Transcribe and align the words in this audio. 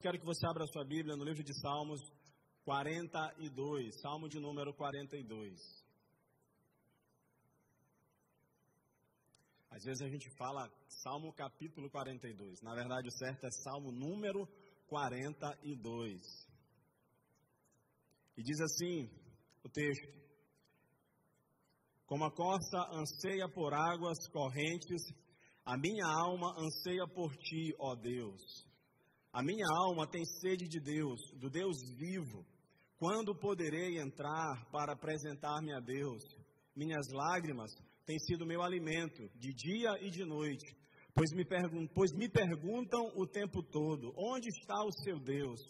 Quero 0.00 0.16
que 0.16 0.24
você 0.24 0.46
abra 0.46 0.62
a 0.62 0.68
sua 0.68 0.84
Bíblia 0.84 1.16
no 1.16 1.24
livro 1.24 1.42
de 1.42 1.52
Salmos 1.60 2.00
42, 2.62 4.00
Salmo 4.00 4.28
de 4.28 4.38
número 4.38 4.72
42. 4.72 5.58
Às 9.68 9.82
vezes 9.82 10.00
a 10.00 10.08
gente 10.08 10.30
fala 10.36 10.70
Salmo 11.02 11.32
capítulo 11.32 11.90
42. 11.90 12.62
Na 12.62 12.76
verdade, 12.76 13.08
o 13.08 13.10
certo 13.10 13.44
é 13.44 13.50
Salmo 13.50 13.90
número 13.90 14.46
42. 14.86 16.22
E 18.36 18.42
diz 18.44 18.60
assim 18.60 19.10
o 19.64 19.68
texto: 19.68 20.06
Como 22.06 22.24
a 22.24 22.30
costa 22.30 22.78
anseia 22.92 23.48
por 23.48 23.74
águas 23.74 24.28
correntes, 24.28 25.02
a 25.64 25.76
minha 25.76 26.06
alma 26.06 26.54
anseia 26.56 27.08
por 27.08 27.36
ti, 27.36 27.74
ó 27.80 27.96
Deus. 27.96 28.67
A 29.32 29.42
minha 29.42 29.66
alma 29.84 30.06
tem 30.06 30.24
sede 30.40 30.66
de 30.66 30.80
Deus, 30.80 31.20
do 31.38 31.50
Deus 31.50 31.76
vivo. 31.96 32.44
Quando 32.98 33.34
poderei 33.34 33.98
entrar 33.98 34.66
para 34.72 34.92
apresentar-me 34.92 35.72
a 35.72 35.80
Deus? 35.80 36.22
Minhas 36.74 37.06
lágrimas 37.12 37.70
têm 38.06 38.18
sido 38.20 38.46
meu 38.46 38.62
alimento, 38.62 39.28
de 39.36 39.52
dia 39.52 39.90
e 40.00 40.10
de 40.10 40.24
noite, 40.24 40.64
pois 41.14 41.30
me, 41.32 41.44
pois 41.94 42.12
me 42.14 42.28
perguntam 42.28 43.00
o 43.16 43.26
tempo 43.26 43.62
todo: 43.62 44.14
onde 44.16 44.48
está 44.48 44.82
o 44.82 44.92
seu 45.04 45.20
Deus? 45.20 45.60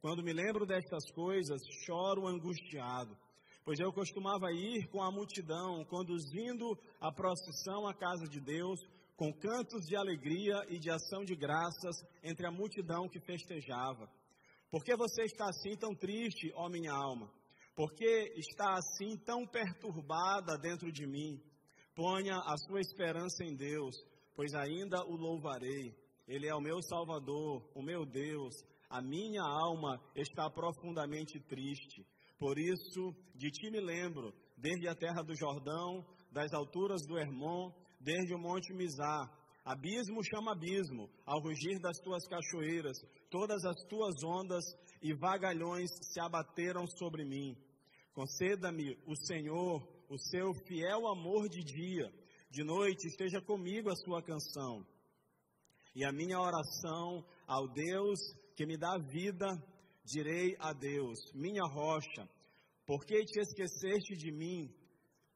Quando 0.00 0.22
me 0.22 0.32
lembro 0.32 0.66
destas 0.66 1.10
coisas, 1.12 1.60
choro 1.84 2.28
angustiado, 2.28 3.16
pois 3.64 3.80
eu 3.80 3.92
costumava 3.92 4.52
ir 4.52 4.86
com 4.88 5.02
a 5.02 5.10
multidão, 5.10 5.84
conduzindo 5.86 6.78
a 7.00 7.10
procissão 7.10 7.88
à 7.88 7.94
casa 7.94 8.28
de 8.28 8.40
Deus, 8.40 8.78
com 9.18 9.32
cantos 9.32 9.84
de 9.84 9.96
alegria 9.96 10.64
e 10.68 10.78
de 10.78 10.88
ação 10.88 11.24
de 11.24 11.34
graças 11.34 11.96
entre 12.22 12.46
a 12.46 12.52
multidão 12.52 13.08
que 13.08 13.18
festejava. 13.18 14.08
Por 14.70 14.84
que 14.84 14.94
você 14.94 15.24
está 15.24 15.48
assim 15.48 15.76
tão 15.76 15.92
triste, 15.92 16.52
ó 16.54 16.68
minha 16.68 16.92
alma? 16.92 17.28
Por 17.74 17.92
que 17.94 18.32
está 18.36 18.74
assim 18.74 19.16
tão 19.26 19.44
perturbada 19.44 20.56
dentro 20.56 20.92
de 20.92 21.04
mim? 21.04 21.42
Ponha 21.96 22.36
a 22.36 22.56
sua 22.58 22.80
esperança 22.80 23.42
em 23.42 23.56
Deus, 23.56 23.96
pois 24.36 24.54
ainda 24.54 25.04
o 25.04 25.16
louvarei. 25.16 25.92
Ele 26.28 26.46
é 26.46 26.54
o 26.54 26.60
meu 26.60 26.80
Salvador, 26.82 27.68
o 27.74 27.82
meu 27.82 28.06
Deus. 28.06 28.54
A 28.88 29.02
minha 29.02 29.42
alma 29.42 30.00
está 30.14 30.48
profundamente 30.48 31.40
triste. 31.40 32.06
Por 32.38 32.56
isso, 32.56 33.12
de 33.34 33.50
ti 33.50 33.68
me 33.68 33.80
lembro, 33.80 34.32
desde 34.56 34.86
a 34.86 34.94
terra 34.94 35.22
do 35.22 35.34
Jordão, 35.34 36.06
das 36.30 36.52
alturas 36.52 37.04
do 37.04 37.18
Hermon, 37.18 37.72
desde 38.00 38.34
o 38.34 38.38
monte 38.38 38.72
Mizar. 38.72 39.30
Abismo 39.64 40.24
chama 40.24 40.52
abismo, 40.52 41.10
ao 41.26 41.40
rugir 41.40 41.78
das 41.80 41.98
tuas 41.98 42.26
cachoeiras, 42.26 42.96
todas 43.30 43.64
as 43.64 43.76
tuas 43.84 44.14
ondas 44.24 44.64
e 45.02 45.12
vagalhões 45.12 45.90
se 46.02 46.18
abateram 46.20 46.86
sobre 46.86 47.24
mim. 47.24 47.56
Conceda-me 48.14 48.96
o 49.06 49.14
Senhor 49.14 49.86
o 50.08 50.18
seu 50.18 50.54
fiel 50.66 51.06
amor 51.06 51.48
de 51.48 51.62
dia, 51.62 52.10
de 52.50 52.64
noite 52.64 53.06
esteja 53.06 53.42
comigo 53.42 53.90
a 53.90 53.96
sua 53.96 54.22
canção. 54.22 54.86
E 55.94 56.04
a 56.04 56.10
minha 56.10 56.40
oração 56.40 57.24
ao 57.46 57.68
Deus 57.68 58.18
que 58.56 58.64
me 58.64 58.78
dá 58.78 58.96
vida, 58.96 59.46
direi 60.04 60.56
a 60.58 60.72
Deus, 60.72 61.18
minha 61.34 61.64
rocha, 61.64 62.26
por 62.86 63.04
que 63.04 63.22
te 63.24 63.40
esqueceste 63.40 64.16
de 64.16 64.32
mim? 64.32 64.74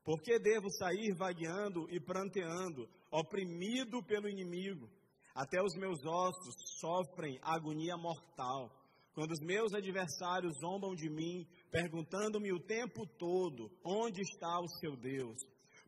Por 0.05 0.21
que 0.21 0.39
devo 0.39 0.69
sair 0.71 1.15
vagueando 1.15 1.89
e 1.91 2.01
pranteando, 2.01 2.89
oprimido 3.11 4.03
pelo 4.03 4.29
inimigo? 4.29 4.89
Até 5.35 5.63
os 5.63 5.75
meus 5.75 6.05
ossos 6.05 6.55
sofrem 6.81 7.39
agonia 7.43 7.97
mortal. 7.97 8.71
Quando 9.15 9.33
os 9.33 9.41
meus 9.41 9.73
adversários 9.75 10.59
zombam 10.59 10.95
de 10.95 11.09
mim, 11.09 11.47
perguntando-me 11.71 12.53
o 12.53 12.61
tempo 12.61 13.07
todo: 13.19 13.71
onde 13.85 14.21
está 14.23 14.61
o 14.61 14.69
seu 14.81 14.97
Deus? 14.97 15.37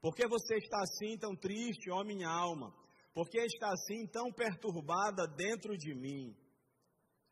Por 0.00 0.14
que 0.14 0.26
você 0.28 0.56
está 0.56 0.80
assim 0.82 1.16
tão 1.18 1.34
triste, 1.34 1.90
ó 1.90 2.04
minha 2.04 2.28
alma? 2.28 2.72
Por 3.14 3.28
que 3.28 3.38
está 3.38 3.70
assim 3.72 4.06
tão 4.08 4.30
perturbada 4.32 5.26
dentro 5.26 5.76
de 5.76 5.94
mim? 5.94 6.36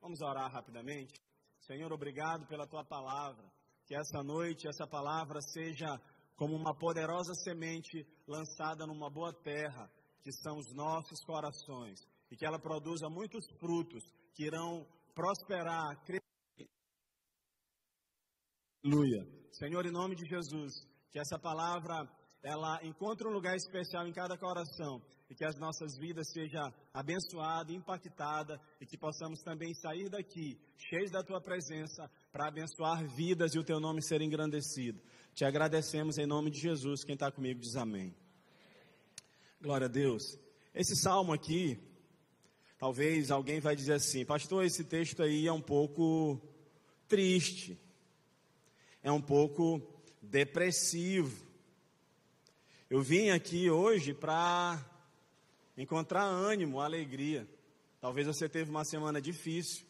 Vamos 0.00 0.21
orar 0.21 0.50
rapidamente. 0.50 1.12
Senhor, 1.60 1.92
obrigado 1.92 2.47
pela 2.47 2.66
tua 2.66 2.84
palavra. 2.84 3.44
Que 3.84 3.94
essa 3.94 4.22
noite 4.22 4.66
essa 4.66 4.87
palavra 4.87 5.41
seja 5.41 6.00
como 6.42 6.56
uma 6.56 6.75
poderosa 6.75 7.34
semente 7.34 8.04
lançada 8.26 8.84
numa 8.84 9.08
boa 9.08 9.32
terra, 9.32 9.88
que 10.25 10.32
são 10.32 10.58
os 10.58 10.75
nossos 10.75 11.25
corações, 11.25 12.00
e 12.32 12.36
que 12.36 12.44
ela 12.44 12.58
produza 12.58 13.08
muitos 13.08 13.47
frutos 13.60 14.03
que 14.34 14.47
irão 14.47 14.84
prosperar, 15.14 16.03
crescer. 16.04 16.69
Aleluia. 18.84 19.25
Senhor, 19.53 19.86
em 19.86 19.92
nome 19.92 20.16
de 20.16 20.26
Jesus, 20.26 20.72
que 21.12 21.20
essa 21.20 21.38
palavra 21.38 22.10
ela 22.42 22.84
encontre 22.84 23.26
um 23.26 23.30
lugar 23.30 23.56
especial 23.56 24.06
em 24.06 24.12
cada 24.12 24.36
coração 24.36 25.00
e 25.30 25.34
que 25.34 25.44
as 25.44 25.56
nossas 25.56 25.97
vidas 25.97 26.30
sejam 26.32 26.75
abençoadas, 26.92 27.75
impactadas 27.75 28.58
e 28.80 28.86
que 28.86 28.98
possamos 28.98 29.41
também 29.42 29.72
sair 29.75 30.08
daqui 30.08 30.58
cheios 30.76 31.10
da 31.10 31.22
tua 31.22 31.41
presença 31.41 32.10
para 32.32 32.48
abençoar 32.48 33.06
vidas 33.06 33.54
e 33.54 33.58
o 33.58 33.64
teu 33.64 33.78
nome 33.78 34.03
ser 34.03 34.20
engrandecido. 34.20 35.00
Te 35.34 35.44
agradecemos 35.44 36.19
em 36.19 36.26
nome 36.26 36.50
de 36.50 36.58
Jesus. 36.58 37.04
Quem 37.04 37.14
está 37.14 37.30
comigo 37.30 37.60
diz 37.60 37.76
amém. 37.76 38.14
Glória 39.60 39.86
a 39.86 39.91
Deus. 39.91 40.36
Esse 40.74 40.97
salmo 40.97 41.32
aqui, 41.32 41.78
talvez 42.76 43.30
alguém 43.30 43.60
vai 43.60 43.76
dizer 43.76 43.94
assim, 43.94 44.24
pastor, 44.24 44.64
esse 44.64 44.82
texto 44.82 45.22
aí 45.22 45.47
é 45.47 45.53
um 45.53 45.60
pouco 45.60 46.42
triste, 47.06 47.80
é 49.00 49.12
um 49.12 49.20
pouco 49.20 49.80
depressivo. 50.20 51.52
Eu 52.92 53.00
vim 53.00 53.30
aqui 53.30 53.70
hoje 53.70 54.12
para 54.12 54.78
encontrar 55.78 56.25
ânimo, 56.25 56.78
alegria. 56.78 57.48
Talvez 58.03 58.26
você 58.26 58.50
teve 58.50 58.69
uma 58.69 58.84
semana 58.84 59.19
difícil, 59.19 59.86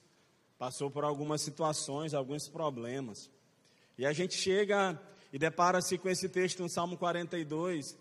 passou 0.56 0.88
por 0.88 1.02
algumas 1.02 1.42
situações, 1.42 2.14
alguns 2.14 2.46
problemas. 2.46 3.28
E 3.98 4.06
a 4.06 4.12
gente 4.12 4.34
chega 4.36 4.96
e 5.32 5.36
depara-se 5.36 5.98
com 5.98 6.08
esse 6.08 6.28
texto 6.28 6.62
no 6.62 6.68
Salmo 6.68 6.96
42, 6.96 7.98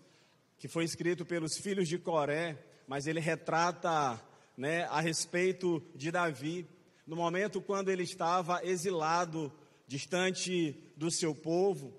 que 0.56 0.68
foi 0.68 0.84
escrito 0.84 1.26
pelos 1.26 1.58
filhos 1.58 1.88
de 1.88 1.98
Coré, 1.98 2.56
mas 2.86 3.08
ele 3.08 3.18
retrata 3.18 4.22
né, 4.56 4.84
a 4.84 5.00
respeito 5.00 5.82
de 5.96 6.12
Davi, 6.12 6.64
no 7.08 7.16
momento 7.16 7.60
quando 7.60 7.90
ele 7.90 8.04
estava 8.04 8.64
exilado, 8.64 9.52
distante 9.88 10.80
do 10.96 11.10
seu 11.10 11.34
povo, 11.34 11.92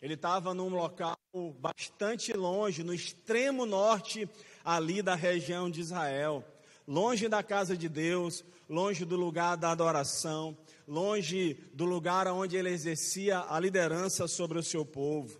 ele 0.00 0.14
estava 0.14 0.54
num 0.54 0.68
local 0.68 1.18
bastante 1.60 2.32
longe, 2.32 2.82
no 2.82 2.94
extremo 2.94 3.66
norte 3.66 4.28
ali 4.64 5.02
da 5.02 5.14
região 5.14 5.70
de 5.70 5.80
Israel, 5.80 6.44
longe 6.86 7.28
da 7.28 7.42
casa 7.42 7.76
de 7.76 7.88
Deus, 7.88 8.44
longe 8.68 9.04
do 9.04 9.16
lugar 9.16 9.56
da 9.56 9.70
adoração, 9.70 10.56
longe 10.88 11.54
do 11.74 11.84
lugar 11.84 12.26
onde 12.28 12.56
ele 12.56 12.70
exercia 12.70 13.44
a 13.48 13.60
liderança 13.60 14.26
sobre 14.26 14.58
o 14.58 14.62
seu 14.62 14.84
povo. 14.84 15.38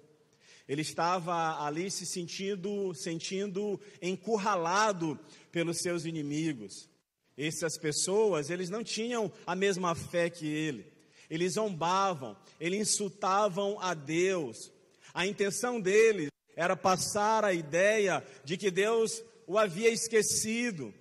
Ele 0.68 0.82
estava 0.82 1.64
ali 1.64 1.90
se 1.90 2.06
sentindo, 2.06 2.94
sentindo 2.94 3.80
encurralado 4.00 5.18
pelos 5.50 5.78
seus 5.78 6.04
inimigos. 6.04 6.88
Essas 7.36 7.78
pessoas, 7.78 8.50
eles 8.50 8.68
não 8.68 8.84
tinham 8.84 9.32
a 9.46 9.56
mesma 9.56 9.94
fé 9.94 10.28
que 10.28 10.46
ele. 10.46 10.89
Eles 11.30 11.52
zombavam, 11.52 12.36
eles 12.58 12.80
insultavam 12.80 13.78
a 13.80 13.94
Deus. 13.94 14.72
A 15.14 15.26
intenção 15.26 15.80
deles 15.80 16.28
era 16.56 16.76
passar 16.76 17.44
a 17.44 17.54
ideia 17.54 18.24
de 18.44 18.56
que 18.56 18.70
Deus 18.70 19.22
o 19.46 19.56
havia 19.56 19.88
esquecido, 19.88 20.92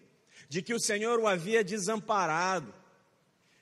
de 0.48 0.62
que 0.62 0.74
o 0.74 0.80
Senhor 0.80 1.20
o 1.20 1.28
havia 1.28 1.64
desamparado. 1.64 2.74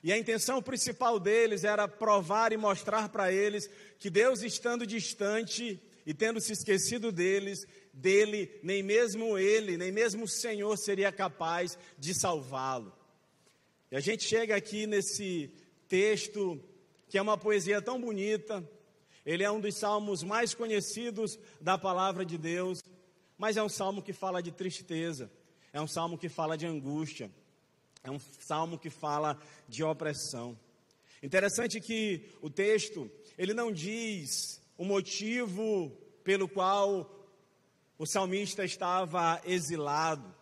E 0.02 0.12
a 0.12 0.18
intenção 0.18 0.62
principal 0.62 1.18
deles 1.18 1.64
era 1.64 1.88
provar 1.88 2.52
e 2.52 2.56
mostrar 2.56 3.08
para 3.08 3.32
eles 3.32 3.68
que 3.98 4.08
Deus 4.10 4.42
estando 4.42 4.86
distante 4.86 5.80
e 6.06 6.14
tendo 6.14 6.40
se 6.40 6.52
esquecido 6.52 7.10
deles, 7.10 7.66
dele, 7.92 8.50
nem 8.62 8.82
mesmo 8.82 9.36
ele, 9.36 9.76
nem 9.76 9.90
mesmo 9.90 10.24
o 10.24 10.28
Senhor 10.28 10.76
seria 10.78 11.10
capaz 11.10 11.76
de 11.98 12.14
salvá-lo. 12.14 12.92
E 13.90 13.96
a 13.96 14.00
gente 14.00 14.24
chega 14.24 14.54
aqui 14.54 14.86
nesse 14.86 15.50
texto 15.88 16.60
que 17.08 17.16
é 17.16 17.22
uma 17.22 17.38
poesia 17.38 17.80
tão 17.80 18.00
bonita, 18.00 18.62
ele 19.24 19.42
é 19.42 19.50
um 19.50 19.60
dos 19.60 19.78
salmos 19.78 20.22
mais 20.22 20.54
conhecidos 20.54 21.38
da 21.60 21.78
palavra 21.78 22.24
de 22.24 22.36
Deus, 22.36 22.82
mas 23.36 23.56
é 23.56 23.62
um 23.62 23.68
salmo 23.68 24.02
que 24.02 24.12
fala 24.12 24.42
de 24.42 24.52
tristeza, 24.52 25.30
é 25.72 25.80
um 25.80 25.88
salmo 25.88 26.18
que 26.18 26.28
fala 26.28 26.56
de 26.56 26.66
angústia. 26.66 27.30
É 28.02 28.10
um 28.10 28.18
salmo 28.18 28.78
que 28.78 28.90
fala 28.90 29.38
de 29.68 29.82
opressão. 29.82 30.58
Interessante 31.22 31.80
que 31.80 32.24
o 32.40 32.48
texto, 32.48 33.10
ele 33.36 33.52
não 33.52 33.72
diz 33.72 34.62
o 34.76 34.84
motivo 34.84 35.90
pelo 36.22 36.48
qual 36.48 37.14
o 37.98 38.06
salmista 38.06 38.64
estava 38.64 39.42
exilado. 39.44 40.34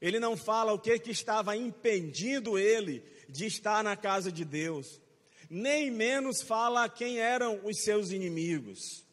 Ele 0.00 0.18
não 0.18 0.36
fala 0.36 0.72
o 0.72 0.78
que, 0.78 0.98
que 0.98 1.10
estava 1.10 1.54
impedindo 1.54 2.58
ele 2.58 3.04
de 3.30 3.46
estar 3.46 3.82
na 3.82 3.96
casa 3.96 4.30
de 4.30 4.44
Deus. 4.44 5.00
Nem 5.48 5.90
menos 5.90 6.42
fala 6.42 6.88
quem 6.88 7.18
eram 7.18 7.60
os 7.64 7.82
seus 7.82 8.10
inimigos. 8.10 9.04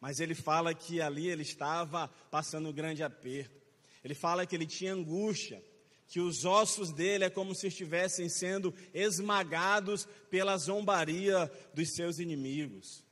Mas 0.00 0.20
ele 0.20 0.34
fala 0.34 0.74
que 0.74 1.00
ali 1.00 1.28
ele 1.28 1.42
estava 1.42 2.08
passando 2.30 2.68
um 2.68 2.72
grande 2.72 3.02
aperto. 3.02 3.62
Ele 4.02 4.14
fala 4.14 4.46
que 4.46 4.54
ele 4.54 4.66
tinha 4.66 4.92
angústia, 4.92 5.62
que 6.06 6.20
os 6.20 6.44
ossos 6.44 6.92
dele 6.92 7.24
é 7.24 7.30
como 7.30 7.54
se 7.54 7.68
estivessem 7.68 8.28
sendo 8.28 8.74
esmagados 8.92 10.06
pela 10.30 10.56
zombaria 10.58 11.50
dos 11.72 11.94
seus 11.94 12.18
inimigos. 12.18 13.02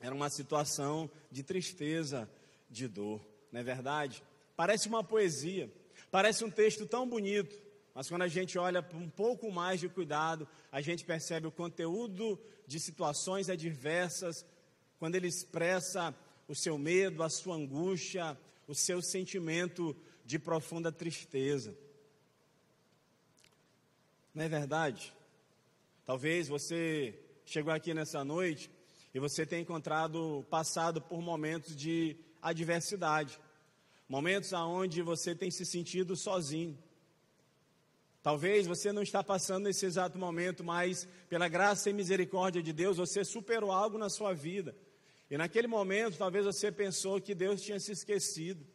Era 0.00 0.14
uma 0.14 0.28
situação 0.28 1.10
de 1.30 1.42
tristeza, 1.42 2.28
de 2.68 2.86
dor, 2.86 3.24
não 3.50 3.60
é 3.60 3.64
verdade? 3.64 4.22
Parece 4.56 4.88
uma 4.88 5.04
poesia, 5.04 5.72
parece 6.10 6.44
um 6.44 6.50
texto 6.50 6.86
tão 6.86 7.08
bonito, 7.08 7.56
mas 7.98 8.08
quando 8.08 8.22
a 8.22 8.28
gente 8.28 8.56
olha 8.56 8.78
um 8.94 9.10
pouco 9.10 9.50
mais 9.50 9.80
de 9.80 9.88
cuidado, 9.88 10.46
a 10.70 10.80
gente 10.80 11.04
percebe 11.04 11.48
o 11.48 11.50
conteúdo 11.50 12.40
de 12.64 12.78
situações 12.78 13.50
adversas, 13.50 14.46
quando 15.00 15.16
ele 15.16 15.26
expressa 15.26 16.14
o 16.46 16.54
seu 16.54 16.78
medo, 16.78 17.24
a 17.24 17.28
sua 17.28 17.56
angústia, 17.56 18.38
o 18.68 18.74
seu 18.74 19.02
sentimento 19.02 19.96
de 20.24 20.38
profunda 20.38 20.92
tristeza. 20.92 21.76
Não 24.32 24.44
é 24.44 24.48
verdade? 24.48 25.12
Talvez 26.06 26.46
você 26.46 27.18
chegou 27.44 27.72
aqui 27.72 27.92
nessa 27.92 28.24
noite 28.24 28.70
e 29.12 29.18
você 29.18 29.44
tenha 29.44 29.62
encontrado, 29.62 30.46
passado 30.48 31.02
por 31.02 31.20
momentos 31.20 31.74
de 31.74 32.14
adversidade. 32.40 33.40
Momentos 34.08 34.52
onde 34.52 35.02
você 35.02 35.34
tem 35.34 35.50
se 35.50 35.66
sentido 35.66 36.14
sozinho. 36.14 36.78
Talvez 38.22 38.66
você 38.66 38.92
não 38.92 39.02
está 39.02 39.22
passando 39.22 39.64
nesse 39.64 39.86
exato 39.86 40.18
momento, 40.18 40.64
mas 40.64 41.06
pela 41.28 41.48
graça 41.48 41.88
e 41.88 41.92
misericórdia 41.92 42.62
de 42.62 42.72
Deus, 42.72 42.96
você 42.96 43.24
superou 43.24 43.70
algo 43.70 43.96
na 43.96 44.08
sua 44.08 44.34
vida. 44.34 44.76
E 45.30 45.36
naquele 45.36 45.66
momento, 45.66 46.18
talvez 46.18 46.44
você 46.44 46.72
pensou 46.72 47.20
que 47.20 47.34
Deus 47.34 47.62
tinha 47.62 47.78
se 47.78 47.92
esquecido. 47.92 48.66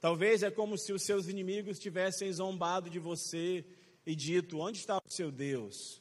Talvez 0.00 0.42
é 0.42 0.50
como 0.50 0.78
se 0.78 0.92
os 0.92 1.02
seus 1.02 1.28
inimigos 1.28 1.78
tivessem 1.78 2.32
zombado 2.32 2.88
de 2.88 2.98
você 2.98 3.64
e 4.06 4.14
dito: 4.14 4.58
Onde 4.58 4.78
está 4.78 4.96
o 4.96 5.10
seu 5.10 5.30
Deus? 5.30 6.00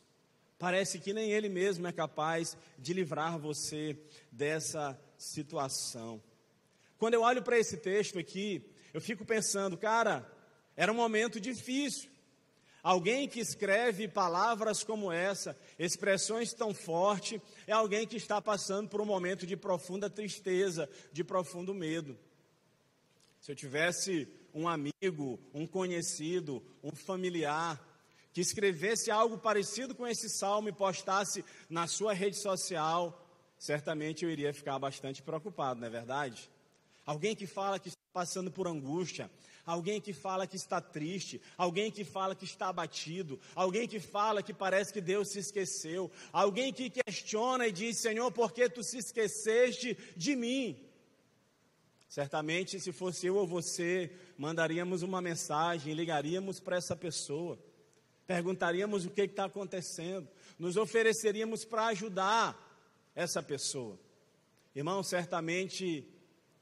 Parece 0.60 1.00
que 1.00 1.14
nem 1.14 1.32
Ele 1.32 1.50
mesmo 1.50 1.88
é 1.88 1.92
capaz 1.92 2.58
de 2.78 2.94
livrar 2.94 3.38
você 3.38 3.98
dessa 4.32 5.00
situação. 5.18 6.22
Quando 6.98 7.14
eu 7.14 7.22
olho 7.22 7.44
para 7.44 7.60
esse 7.60 7.78
texto 7.78 8.18
aqui, 8.18 8.64
eu 8.94 9.02
fico 9.02 9.24
pensando, 9.24 9.78
cara, 9.78 10.26
era 10.76 10.92
um 10.92 10.96
momento 10.96 11.40
difícil. 11.40 12.10
Alguém 12.88 13.28
que 13.28 13.42
escreve 13.42 14.08
palavras 14.08 14.82
como 14.82 15.12
essa, 15.12 15.60
expressões 15.78 16.54
tão 16.54 16.74
fortes, 16.74 17.42
é 17.68 17.74
alguém 17.74 18.08
que 18.08 18.16
está 18.16 18.42
passando 18.42 18.88
por 18.88 19.02
um 19.02 19.06
momento 19.06 19.46
de 19.46 19.58
profunda 19.58 20.10
tristeza, 20.10 20.90
de 21.12 21.22
profundo 21.22 21.74
medo. 21.74 22.18
Se 23.42 23.52
eu 23.52 23.58
tivesse 23.58 24.26
um 24.54 24.70
amigo, 24.70 25.38
um 25.54 25.68
conhecido, 25.68 26.64
um 26.82 26.96
familiar, 26.96 27.78
que 28.32 28.40
escrevesse 28.40 29.12
algo 29.12 29.38
parecido 29.38 29.94
com 29.94 30.08
esse 30.08 30.30
salmo 30.30 30.70
e 30.70 30.72
postasse 30.72 31.44
na 31.70 31.88
sua 31.88 32.14
rede 32.14 32.42
social, 32.42 33.22
certamente 33.60 34.24
eu 34.24 34.32
iria 34.32 34.54
ficar 34.54 34.80
bastante 34.80 35.22
preocupado, 35.22 35.82
não 35.82 35.88
é 35.88 35.92
verdade? 35.92 36.50
Alguém 37.06 37.36
que 37.36 37.48
fala 37.48 37.80
que 37.80 37.90
está 37.90 38.00
passando 38.14 38.50
por 38.50 38.66
angústia, 38.66 39.30
alguém 39.68 40.00
que 40.00 40.14
fala 40.14 40.48
que 40.48 40.56
está 40.56 40.80
triste, 40.80 41.42
alguém 41.58 41.92
que 41.92 42.06
fala 42.06 42.34
que 42.34 42.46
está 42.46 42.70
abatido, 42.70 43.38
alguém 43.54 43.86
que 43.86 44.00
fala 44.00 44.42
que 44.42 44.54
parece 44.54 44.94
que 44.94 45.02
Deus 45.02 45.28
se 45.30 45.40
esqueceu, 45.40 46.10
alguém 46.32 46.72
que 46.72 46.90
questiona 46.90 47.68
e 47.68 47.72
diz: 47.72 48.00
Senhor, 48.00 48.32
por 48.32 48.54
que 48.54 48.70
tu 48.70 48.82
se 48.82 49.00
esqueceste 49.00 49.98
de 50.16 50.36
mim? 50.38 50.82
Certamente, 52.08 52.80
se 52.80 52.94
fosse 52.94 53.28
eu 53.28 53.36
ou 53.36 53.46
você, 53.46 54.10
mandaríamos 54.38 55.02
uma 55.02 55.22
mensagem, 55.22 55.94
ligaríamos 55.94 56.62
para 56.62 56.78
essa 56.78 56.96
pessoa, 56.96 57.60
perguntaríamos 58.26 59.06
o 59.06 59.10
que 59.10 59.24
está 59.24 59.46
acontecendo, 59.46 60.30
nos 60.58 60.78
ofereceríamos 60.78 61.66
para 61.66 61.88
ajudar 61.88 62.58
essa 63.14 63.44
pessoa. 63.44 64.00
Irmão, 64.74 65.04
certamente 65.04 66.08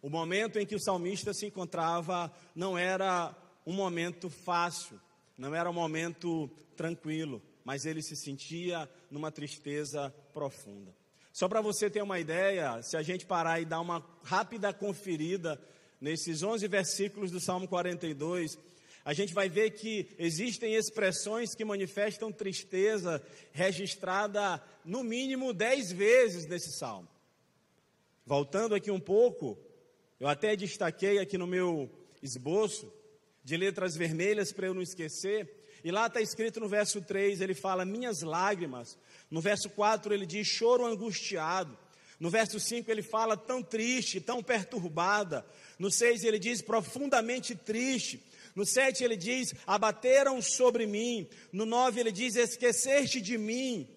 o 0.06 0.10
momento 0.10 0.60
em 0.60 0.68
que 0.68 0.76
o 0.76 0.80
salmista 0.80 1.34
se 1.34 1.48
encontrava 1.48 2.32
não 2.56 2.78
era 2.78 3.36
um 3.66 3.74
momento 3.74 4.30
fácil, 4.30 5.02
não 5.36 5.56
era 5.56 5.68
um 5.68 5.74
momento 5.74 6.48
tranquilo, 6.78 7.42
mas 7.64 7.86
ele 7.86 8.04
se 8.04 8.16
sentia 8.16 8.88
numa 9.10 9.32
tristeza 9.32 10.14
profunda. 10.32 10.96
Só 11.34 11.50
para 11.50 11.60
você 11.60 11.90
ter 11.90 12.04
uma 12.04 12.20
ideia, 12.20 12.84
se 12.84 12.96
a 12.96 13.02
gente 13.02 13.26
parar 13.26 13.60
e 13.60 13.66
dar 13.66 13.82
uma 13.82 14.06
rápida 14.22 14.72
conferida 14.72 15.60
nesses 16.00 16.44
11 16.44 16.68
versículos 16.68 17.32
do 17.32 17.40
Salmo 17.40 17.68
42, 17.68 18.60
a 19.04 19.12
gente 19.12 19.34
vai 19.34 19.50
ver 19.50 19.72
que 19.72 20.08
existem 20.20 20.76
expressões 20.76 21.56
que 21.56 21.66
manifestam 21.66 22.32
tristeza 22.32 23.24
registrada 23.52 24.62
no 24.86 25.04
mínimo 25.04 25.52
10 25.52 25.94
vezes 25.94 26.46
nesse 26.46 26.78
salmo. 26.78 27.10
Voltando 28.24 28.76
aqui 28.76 28.92
um 28.92 29.00
pouco, 29.00 29.65
eu 30.26 30.30
até 30.30 30.56
destaquei 30.56 31.20
aqui 31.20 31.38
no 31.38 31.46
meu 31.46 31.88
esboço, 32.20 32.92
de 33.44 33.56
letras 33.56 33.96
vermelhas 33.96 34.52
para 34.52 34.66
eu 34.66 34.74
não 34.74 34.82
esquecer. 34.82 35.48
E 35.84 35.92
lá 35.92 36.08
está 36.08 36.20
escrito 36.20 36.60
no 36.60 36.68
verso 36.68 37.00
3, 37.00 37.42
ele 37.42 37.54
fala: 37.54 37.86
Minhas 37.86 38.24
lágrimas. 38.24 38.98
No 39.30 39.40
verso 39.40 39.70
4, 39.70 40.12
ele 40.12 40.26
diz: 40.26 40.48
Choro 40.48 40.84
angustiado. 40.84 41.78
No 42.20 42.32
verso 42.32 42.60
5, 42.60 42.90
ele 42.90 43.04
fala: 43.04 43.38
Tão 43.38 43.62
triste, 43.62 44.20
tão 44.20 44.42
perturbada. 44.42 45.46
No 45.78 45.92
6, 45.92 46.24
ele 46.24 46.40
diz: 46.40 46.60
Profundamente 46.60 47.56
triste. 47.56 48.20
No 48.56 48.66
7, 48.66 49.04
ele 49.04 49.16
diz: 49.16 49.54
Abateram 49.68 50.42
sobre 50.42 50.88
mim. 50.88 51.30
No 51.52 51.68
9, 51.68 52.00
ele 52.00 52.12
diz: 52.12 52.36
Esqueceste 52.36 53.22
de 53.22 53.38
mim. 53.38 53.88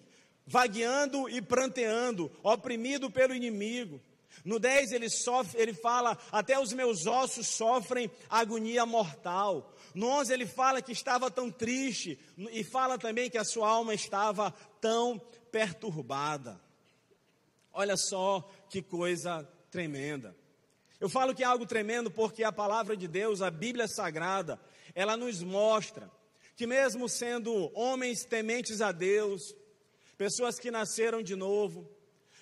Vagueando 0.45 1.27
e 1.27 1.41
pranteando, 1.41 2.31
oprimido 2.43 3.09
pelo 3.09 3.33
inimigo. 3.33 3.99
No 4.43 4.59
10 4.59 4.91
ele 4.91 5.09
sofre, 5.09 5.61
ele 5.61 5.73
fala: 5.73 6.17
"Até 6.31 6.59
os 6.59 6.73
meus 6.73 7.05
ossos 7.05 7.47
sofrem 7.47 8.09
agonia 8.29 8.85
mortal". 8.85 9.73
No 9.93 10.07
11 10.07 10.33
ele 10.33 10.45
fala 10.45 10.81
que 10.81 10.91
estava 10.91 11.29
tão 11.31 11.51
triste 11.51 12.19
e 12.51 12.63
fala 12.63 12.97
também 12.97 13.29
que 13.29 13.37
a 13.37 13.43
sua 13.43 13.67
alma 13.67 13.93
estava 13.93 14.51
tão 14.79 15.19
perturbada. 15.51 16.59
Olha 17.73 17.97
só 17.97 18.47
que 18.69 18.81
coisa 18.81 19.47
tremenda. 19.71 20.35
Eu 20.99 21.09
falo 21.09 21.33
que 21.33 21.43
é 21.43 21.45
algo 21.45 21.65
tremendo 21.65 22.11
porque 22.11 22.43
a 22.43 22.51
palavra 22.51 22.95
de 22.95 23.07
Deus, 23.07 23.41
a 23.41 23.49
Bíblia 23.49 23.87
Sagrada, 23.87 24.59
ela 24.93 25.15
nos 25.15 25.41
mostra 25.41 26.11
que 26.55 26.67
mesmo 26.67 27.07
sendo 27.07 27.71
homens 27.73 28.25
tementes 28.25 28.81
a 28.81 28.91
Deus, 28.91 29.55
pessoas 30.17 30.59
que 30.59 30.69
nasceram 30.69 31.23
de 31.23 31.33
novo, 31.33 31.89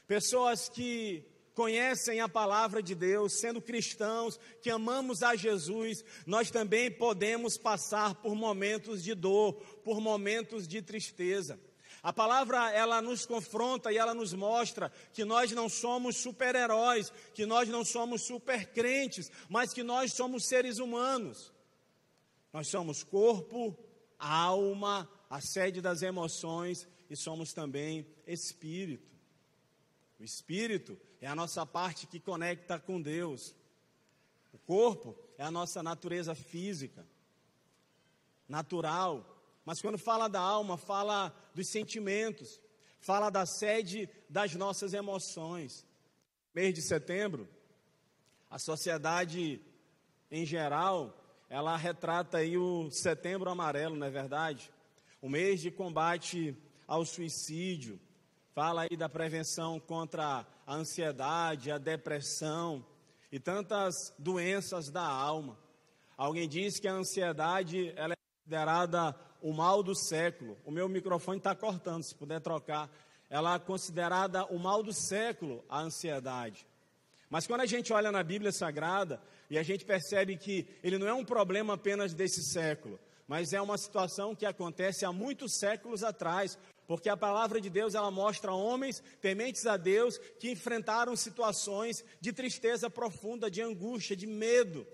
pessoas 0.08 0.68
que 0.68 1.24
conhecem 1.58 2.20
a 2.20 2.30
palavra 2.30 2.84
de 2.84 2.94
Deus, 2.94 3.34
sendo 3.34 3.60
cristãos, 3.60 4.40
que 4.62 4.70
amamos 4.70 5.24
a 5.24 5.36
Jesus, 5.36 6.06
nós 6.24 6.52
também 6.52 6.92
podemos 6.92 7.58
passar 7.58 8.14
por 8.14 8.36
momentos 8.36 9.04
de 9.04 9.16
dor, 9.16 9.54
por 9.84 10.00
momentos 10.00 10.68
de 10.68 10.84
tristeza. 10.84 11.60
A 12.04 12.14
palavra 12.14 12.72
ela 12.72 13.02
nos 13.02 13.26
confronta 13.26 13.92
e 13.92 13.98
ela 13.98 14.14
nos 14.14 14.34
mostra 14.34 14.92
que 15.12 15.26
nós 15.26 15.52
não 15.52 15.68
somos 15.68 16.18
super-heróis, 16.18 17.12
que 17.34 17.44
nós 17.44 17.68
não 17.68 17.84
somos 17.84 18.22
super-crentes, 18.22 19.32
mas 19.50 19.74
que 19.74 19.82
nós 19.82 20.14
somos 20.14 20.46
seres 20.46 20.78
humanos. 20.78 21.52
Nós 22.54 22.68
somos 22.68 23.02
corpo, 23.02 23.76
alma, 24.20 25.10
a 25.28 25.42
sede 25.42 25.82
das 25.82 26.04
emoções 26.04 26.88
e 27.10 27.16
somos 27.16 27.52
também 27.52 28.06
espírito. 28.28 29.18
O 30.20 30.24
espírito 30.24 31.00
é 31.22 31.28
a 31.28 31.36
nossa 31.36 31.66
parte 31.66 32.08
que 32.08 32.20
conecta 32.20 32.80
com 32.80 33.02
Deus. 33.02 33.56
O 34.54 34.58
corpo 34.58 35.18
é 35.38 35.44
a 35.44 35.52
nossa 35.52 35.82
natureza 35.82 36.36
física, 36.36 37.06
natural. 38.48 39.26
Mas 39.66 39.82
quando 39.82 39.98
fala 39.98 40.28
da 40.28 40.40
alma, 40.40 40.78
fala 40.78 41.36
dos 41.54 41.70
sentimentos, 41.70 42.62
fala 43.00 43.30
da 43.30 43.46
sede 43.46 44.10
das 44.30 44.54
nossas 44.56 44.94
emoções. 44.94 45.86
Mês 46.54 46.74
de 46.74 46.82
setembro, 46.82 47.48
a 48.50 48.58
sociedade 48.58 49.62
em 50.30 50.46
geral, 50.46 51.16
ela 51.50 51.78
retrata 51.78 52.40
aí 52.40 52.58
o 52.58 52.90
setembro 52.92 53.50
amarelo, 53.50 53.96
não 53.96 54.08
é 54.08 54.10
verdade? 54.10 54.72
O 55.22 55.30
mês 55.30 55.62
de 55.62 55.72
combate 55.72 56.56
ao 56.86 57.06
suicídio, 57.06 58.00
fala 58.58 58.88
aí 58.90 58.98
da 58.98 59.08
prevenção 59.08 59.80
contra 59.80 60.44
a 60.66 60.74
ansiedade, 60.74 61.70
a 61.70 61.78
depressão 61.78 62.84
e 63.32 63.40
tantas 63.40 64.12
doenças 64.18 64.90
da 64.90 65.04
alma. 65.04 65.56
Alguém 66.18 66.50
diz 66.50 66.80
que 66.80 66.88
a 66.88 66.94
ansiedade 66.94 67.94
ela 67.96 68.14
é 68.14 68.18
considerada 68.36 69.16
o 69.44 69.54
mal 69.54 69.84
do 69.84 69.94
século. 69.94 70.58
O 70.66 70.72
meu 70.72 70.90
microfone 70.90 71.38
está 71.38 71.54
cortando, 71.54 72.02
se 72.02 72.16
puder 72.16 72.42
trocar. 72.42 72.90
Ela 73.30 73.54
é 73.54 73.60
considerada 73.60 74.44
o 74.46 74.58
mal 74.58 74.82
do 74.82 74.92
século, 74.92 75.64
a 75.70 75.80
ansiedade. 75.80 76.66
Mas 77.30 77.46
quando 77.46 77.62
a 77.62 77.68
gente 77.68 77.94
olha 77.94 78.12
na 78.12 78.24
Bíblia 78.24 78.52
Sagrada 78.52 79.22
e 79.52 79.60
a 79.60 79.62
gente 79.62 79.86
percebe 79.86 80.36
que 80.36 80.68
ele 80.82 80.98
não 80.98 81.08
é 81.08 81.14
um 81.14 81.24
problema 81.24 81.76
apenas 81.76 82.12
desse 82.12 82.42
século, 82.42 83.00
mas 83.28 83.54
é 83.54 83.62
uma 83.62 83.78
situação 83.78 84.34
que 84.34 84.48
acontece 84.48 85.06
há 85.06 85.12
muitos 85.12 85.60
séculos 85.60 86.04
atrás, 86.04 86.58
porque 86.88 87.10
a 87.10 87.18
palavra 87.18 87.60
de 87.60 87.70
Deus 87.70 87.94
ela 87.94 88.10
mostra 88.10 88.54
homens 88.54 89.04
tementes 89.22 89.66
a 89.66 89.76
Deus 89.76 90.18
que 90.40 90.50
enfrentaram 90.50 91.16
situações 91.18 92.04
de 92.22 92.32
tristeza 92.32 92.90
profunda, 92.90 93.52
de 93.52 93.62
angústia, 93.62 94.16
de 94.16 94.26
medo, 94.26 94.88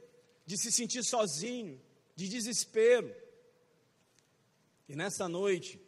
de 0.44 0.58
se 0.58 0.72
sentir 0.72 1.04
sozinho, 1.04 1.80
de 2.16 2.28
desespero. 2.28 3.16
E 4.90 4.96
nessa 4.96 5.30
noite, 5.30 5.80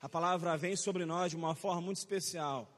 a 0.00 0.08
palavra 0.08 0.56
vem 0.56 0.74
sobre 0.76 1.04
nós 1.04 1.30
de 1.30 1.36
uma 1.36 1.54
forma 1.54 1.82
muito 1.82 1.98
especial, 1.98 2.74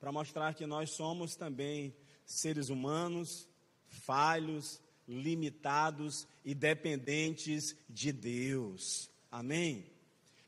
para 0.00 0.10
mostrar 0.10 0.54
que 0.54 0.66
nós 0.66 0.90
somos 0.92 1.36
também 1.36 1.94
seres 2.24 2.70
humanos, 2.70 3.46
falhos, 3.86 4.80
limitados 5.06 6.26
e 6.44 6.54
dependentes 6.54 7.76
de 7.88 8.10
Deus. 8.10 9.10
Amém? 9.30 9.92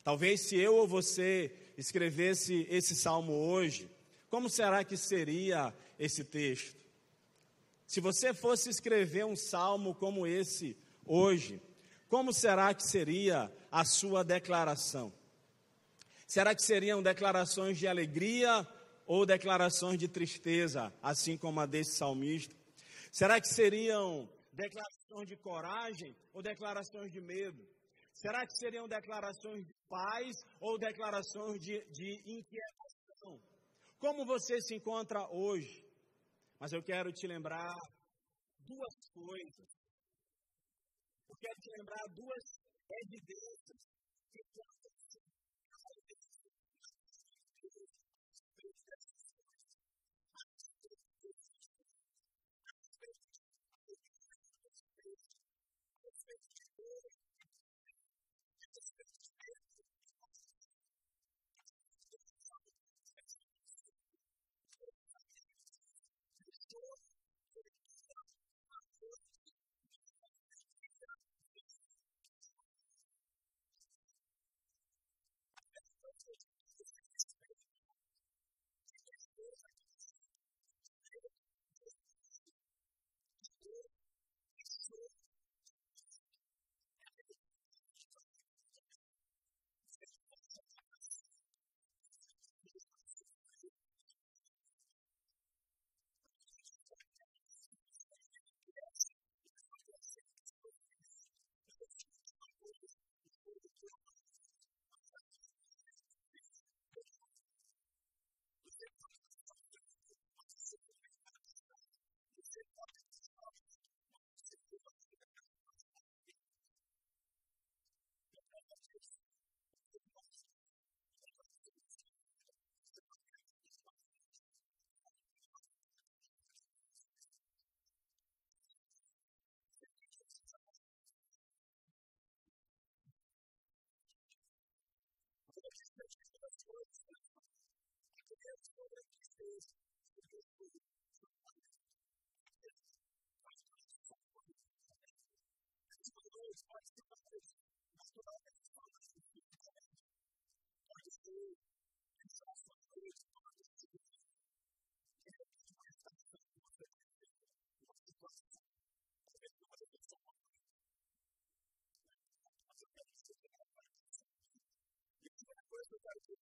Talvez 0.03 0.41
se 0.41 0.55
eu 0.55 0.75
ou 0.75 0.87
você 0.87 1.64
escrevesse 1.77 2.65
esse 2.69 2.95
salmo 2.95 3.33
hoje, 3.33 3.89
como 4.29 4.49
será 4.49 4.83
que 4.83 4.97
seria 4.97 5.73
esse 5.97 6.23
texto? 6.23 6.83
Se 7.85 8.01
você 8.01 8.33
fosse 8.33 8.69
escrever 8.69 9.25
um 9.25 9.35
salmo 9.35 9.93
como 9.93 10.25
esse 10.25 10.75
hoje, 11.05 11.61
como 12.07 12.33
será 12.33 12.73
que 12.73 12.83
seria 12.83 13.51
a 13.71 13.85
sua 13.85 14.23
declaração? 14.23 15.13
Será 16.27 16.55
que 16.55 16.61
seriam 16.61 17.03
declarações 17.03 17.77
de 17.77 17.87
alegria 17.87 18.67
ou 19.05 19.25
declarações 19.25 19.99
de 19.99 20.07
tristeza, 20.07 20.91
assim 21.01 21.37
como 21.37 21.59
a 21.59 21.65
desse 21.65 21.97
salmista? 21.97 22.55
Será 23.11 23.39
que 23.39 23.47
seriam 23.47 24.27
declarações 24.51 25.27
de 25.27 25.35
coragem 25.35 26.15
ou 26.33 26.41
declarações 26.41 27.11
de 27.11 27.21
medo? 27.21 27.63
Será 28.13 28.45
que 28.45 28.57
seriam 28.57 28.87
declarações 28.87 29.65
de 29.65 29.74
paz 29.87 30.35
ou 30.59 30.77
declarações 30.77 31.61
de, 31.61 31.83
de 31.91 32.37
inquietação? 32.37 33.41
Como 33.99 34.25
você 34.25 34.61
se 34.61 34.75
encontra 34.75 35.27
hoje? 35.31 35.83
Mas 36.59 36.71
eu 36.73 36.81
quero 36.83 37.11
te 37.11 37.27
lembrar 37.27 37.75
duas 38.59 39.09
coisas. 39.09 39.67
Eu 41.29 41.35
quero 41.37 41.59
te 41.59 41.71
lembrar 41.77 42.03
duas 42.09 42.43
evidências 43.03 43.79
que 44.31 44.43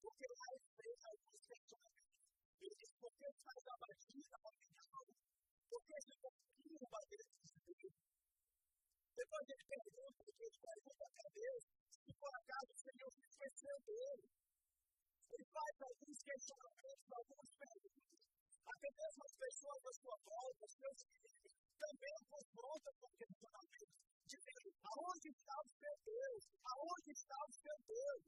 Porque 0.00 0.26
lá 0.26 0.46
ele 0.54 0.68
fez 0.76 1.04
alguns 1.04 1.46
questionamentos. 1.46 2.14
Ele 2.60 2.74
diz, 2.76 2.92
por 3.00 3.12
que 3.18 3.26
a 3.26 3.76
batida 3.76 4.38
para 4.38 4.56
mim 4.58 4.72
não? 4.76 5.06
Por 5.68 5.82
que 5.84 5.94
esse 5.94 6.12
pouquinho 6.18 6.88
bater 6.90 7.18
de 7.18 7.74
Deus? 7.82 8.14
Depois 9.16 9.48
ele 9.48 9.64
pergunta, 9.64 10.24
ele 10.26 10.58
pergunta 10.58 11.04
a 11.04 11.28
Deus, 11.34 11.64
se 12.04 12.12
por 12.14 12.34
acaso 12.34 12.72
o 12.72 12.78
Senhor 12.78 13.10
se 13.12 13.24
esqueceu 13.26 13.80
dele. 13.80 14.28
Ele 15.32 15.44
faz 15.46 15.82
alguns 15.82 16.22
questionamentos, 16.22 17.12
algumas 17.12 17.54
perguntas. 17.56 18.20
Até 18.66 18.90
mesmo 18.90 19.24
as 19.24 19.34
pessoas 19.34 19.86
à 19.86 19.92
sua 19.92 20.16
volta, 20.24 20.64
os 20.64 20.72
seus 20.72 21.02
filhos, 21.04 21.34
também 21.78 22.14
confrontam 22.30 22.92
com 23.00 23.10
questionamentos. 23.14 24.04
Dizendo, 24.24 24.63
aonde 24.84 25.28
está 25.28 25.56
o 25.64 25.68
seu 25.80 25.94
Deus? 26.04 26.44
Aonde 26.64 27.10
está 27.12 27.36
o 27.48 27.52
seu 27.52 27.76
Deus? 27.86 28.22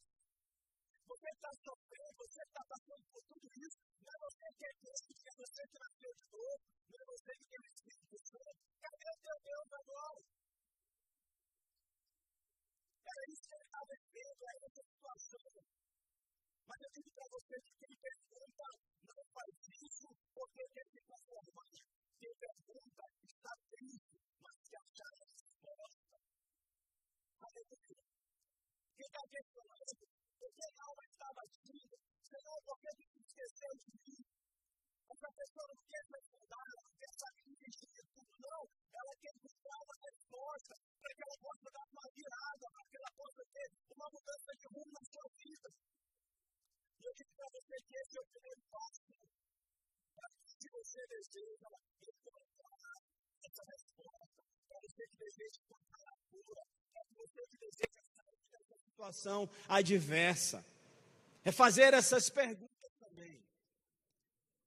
Você 1.07 1.31
está 1.31 1.51
sofrendo, 1.63 2.17
você 2.19 2.43
está 2.43 2.65
passando 2.65 3.05
por 3.13 3.23
tudo 3.25 3.49
isso. 3.57 3.79
Não 4.01 4.13
é 4.13 4.19
você 4.19 4.47
que 4.59 4.65
é 4.67 4.73
Cristo, 4.75 5.15
que 5.15 5.29
é 5.29 5.33
você 5.37 5.63
que 5.69 5.79
nasceu 5.79 6.13
de 6.15 6.27
novo. 6.33 6.63
Não 6.91 7.01
é 7.01 7.05
você 7.07 7.33
que 7.37 7.55
é 7.55 7.61
o 7.61 7.67
Espírito 7.67 8.19
Santo. 8.27 8.59
Cadê 8.83 9.11
o 9.11 9.19
teu 9.23 9.39
Deus 9.41 9.73
agora? 9.73 10.21
Era 13.07 13.23
isso 13.33 13.49
que 13.49 13.55
ele 13.55 13.65
estava 13.65 13.87
vivendo, 13.87 14.43
era 14.51 14.67
essa 14.67 14.83
situação. 14.83 15.65
Mas 16.67 16.81
eu 16.83 16.91
digo 16.91 17.11
para 17.13 17.29
você 17.31 17.61
que 17.63 17.73
quem 17.79 17.97
pergunta 17.97 18.65
não 19.07 19.25
faz 19.33 19.55
isso 19.81 20.09
porque 20.35 20.69
quer 20.75 20.87
se 20.87 21.01
conformar. 21.03 21.73
Quem 22.19 22.35
pergunta 22.35 23.05
está 23.23 23.53
triste, 23.71 24.19
mas 24.43 24.69
quer 24.69 24.81
achar 24.83 25.13
resposta. 25.23 26.06
Aleluia. 27.41 28.03
Está 28.97 29.23
questionando, 29.29 30.09
porque 30.39 30.63
a 30.63 30.85
alma 30.89 31.05
está 31.05 31.29
batida, 31.35 31.97
Senhor, 32.23 32.63
por 32.65 32.79
que 32.81 32.91
você 32.97 33.21
esqueceu 33.21 33.73
de 33.77 33.93
mim? 33.93 34.25
Essa 35.09 35.31
pessoa 35.33 35.67
não 35.69 35.85
quer 35.87 36.05
se 36.05 36.17
afundar, 36.17 36.69
não 36.83 36.95
quer 36.97 37.13
saber 37.17 37.45
investir 37.47 37.89
em 37.93 38.07
tudo, 38.13 38.37
não. 38.41 38.63
Ela 38.93 39.15
quer 39.21 39.35
buscar 39.39 39.77
uma 39.85 39.97
resposta 40.03 40.75
para 41.01 41.15
que 41.15 41.23
ela 41.23 41.39
possa 41.39 41.71
dar 41.71 41.87
uma 41.93 42.11
virada, 42.11 42.67
para 42.73 42.87
que 42.91 42.97
ela 42.97 43.13
possa 43.17 43.43
ter 43.53 43.69
uma 43.95 44.11
mudança 44.11 44.53
de 44.57 44.67
rumo 44.67 44.93
na 44.93 45.05
sua 45.05 45.29
vida. 45.37 45.69
E 47.01 47.05
eu 47.05 47.15
digo 47.15 47.33
para 47.37 47.49
você 47.53 47.77
que 47.83 47.97
esse 47.97 48.19
é 48.19 48.21
o 48.21 48.27
primeiro 48.27 48.63
passo. 48.71 49.03
Se 50.45 50.69
você 50.71 51.07
deseja 51.07 51.85
encontrar 52.03 52.97
essa 53.45 53.63
resposta, 53.65 54.43
para 54.69 54.81
você 54.81 55.07
que 55.07 55.17
deseja 55.17 55.61
encontrar 55.61 56.16
situação 58.97 59.49
adversa, 59.69 60.65
é 61.45 61.53
fazer 61.53 61.95
essas 61.95 62.29
perguntas 62.29 62.91
também. 62.99 63.45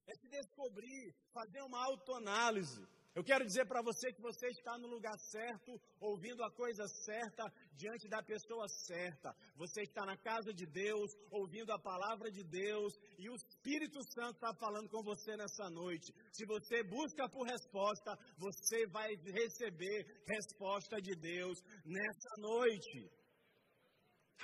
É 0.07 0.15
se 0.15 0.27
descobrir, 0.27 1.13
fazer 1.33 1.61
uma 1.61 1.83
autoanálise 1.83 2.87
eu 3.19 3.23
quero 3.23 3.45
dizer 3.45 3.65
para 3.67 3.81
você 3.81 4.13
que 4.13 4.21
você 4.21 4.47
está 4.47 4.77
no 4.77 4.87
lugar 4.87 5.17
certo, 5.19 5.77
ouvindo 5.99 6.41
a 6.41 6.49
coisa 6.51 6.87
certa, 6.87 7.43
diante 7.73 8.07
da 8.07 8.23
pessoa 8.23 8.65
certa. 8.69 9.35
Você 9.57 9.81
está 9.81 10.05
na 10.05 10.15
casa 10.15 10.53
de 10.53 10.65
Deus, 10.65 11.11
ouvindo 11.29 11.69
a 11.73 11.77
palavra 11.77 12.31
de 12.31 12.45
Deus, 12.45 12.93
e 13.17 13.29
o 13.29 13.35
Espírito 13.35 13.99
Santo 14.13 14.35
está 14.35 14.53
falando 14.55 14.87
com 14.87 15.03
você 15.03 15.35
nessa 15.35 15.69
noite. 15.69 16.13
Se 16.31 16.45
você 16.45 16.81
busca 16.81 17.27
por 17.27 17.45
resposta, 17.45 18.17
você 18.37 18.87
vai 18.87 19.13
receber 19.15 20.23
resposta 20.25 21.01
de 21.01 21.13
Deus 21.15 21.61
nessa 21.83 22.33
noite. 22.37 23.11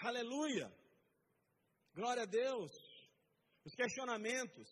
Aleluia! 0.04 0.70
Glória 1.94 2.24
a 2.24 2.26
Deus! 2.26 2.74
Os 3.64 3.74
questionamentos, 3.74 4.68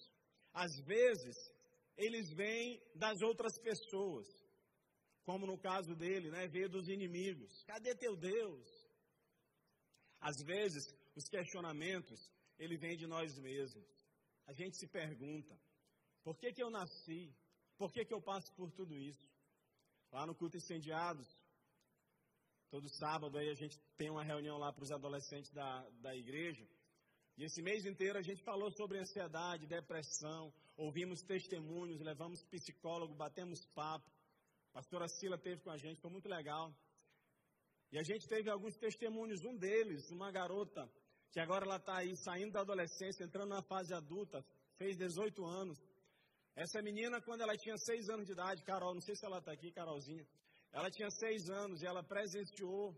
às 0.54 0.74
vezes, 0.86 1.53
eles 1.98 2.32
vêm 2.34 2.82
das 2.96 3.22
outras 3.22 3.58
pessoas. 3.60 4.28
Como 5.24 5.46
no 5.46 5.58
caso 5.58 5.96
dele, 5.96 6.30
né? 6.30 6.48
Veio 6.48 6.70
dos 6.70 6.88
inimigos. 6.88 7.64
Cadê 7.64 7.96
teu 7.96 8.16
Deus? 8.16 8.68
Às 10.20 10.42
vezes, 10.44 10.86
os 11.16 11.28
questionamentos, 11.30 12.30
ele 12.58 12.78
vem 12.78 12.98
de 12.98 13.08
nós 13.08 13.38
mesmos. 13.40 13.86
A 14.46 14.54
gente 14.54 14.78
se 14.78 14.88
pergunta, 14.88 15.58
por 16.24 16.38
que, 16.38 16.52
que 16.52 16.64
eu 16.64 16.70
nasci? 16.70 17.34
Por 17.78 17.92
que, 17.92 18.06
que 18.06 18.14
eu 18.14 18.22
passo 18.22 18.54
por 18.56 18.72
tudo 18.72 18.98
isso? 18.98 19.26
Lá 20.12 20.26
no 20.26 20.36
culto 20.36 20.58
incendiados, 20.58 21.28
todo 22.70 22.88
sábado 22.90 23.38
aí 23.38 23.50
a 23.50 23.56
gente 23.56 23.80
tem 23.98 24.10
uma 24.10 24.24
reunião 24.24 24.58
lá 24.58 24.72
para 24.72 24.84
os 24.84 24.92
adolescentes 24.92 25.52
da, 25.52 25.90
da 26.02 26.16
igreja. 26.16 26.68
E 27.38 27.44
esse 27.44 27.62
mês 27.62 27.86
inteiro 27.86 28.18
a 28.18 28.22
gente 28.22 28.44
falou 28.44 28.72
sobre 28.72 29.00
ansiedade, 29.00 29.66
depressão, 29.66 30.54
ouvimos 30.76 31.22
testemunhos, 31.22 32.00
levamos 32.02 32.44
psicólogo, 32.44 33.14
batemos 33.14 33.66
papo. 33.68 34.10
A 34.70 34.74
pastora 34.74 35.08
Sila 35.08 35.38
teve 35.38 35.62
com 35.62 35.70
a 35.70 35.78
gente, 35.78 36.02
foi 36.02 36.10
muito 36.10 36.28
legal. 36.28 36.74
E 37.92 38.00
a 38.00 38.04
gente 38.04 38.28
teve 38.28 38.50
alguns 38.50 38.76
testemunhos, 38.78 39.44
um 39.46 39.56
deles, 39.56 40.10
uma 40.10 40.32
garota, 40.32 40.92
que 41.32 41.40
agora 41.40 41.66
ela 41.66 41.78
está 41.78 41.98
aí 41.98 42.16
saindo 42.18 42.54
da 42.54 42.62
adolescência, 42.62 43.24
entrando 43.24 43.50
na 43.50 43.62
fase 43.62 43.94
adulta, 43.94 44.44
fez 44.78 44.98
18 44.98 45.46
anos. 45.46 45.78
Essa 46.56 46.82
menina, 46.82 47.22
quando 47.22 47.42
ela 47.42 47.56
tinha 47.56 47.78
6 47.78 48.10
anos 48.10 48.26
de 48.26 48.34
idade, 48.34 48.64
Carol, 48.64 48.94
não 48.94 49.02
sei 49.02 49.16
se 49.16 49.26
ela 49.26 49.40
está 49.40 49.52
aqui, 49.52 49.72
Carolzinha, 49.72 50.26
ela 50.72 50.90
tinha 50.90 51.10
6 51.10 51.50
anos 51.50 51.82
e 51.82 51.86
ela 51.86 52.04
presenciou 52.04 52.96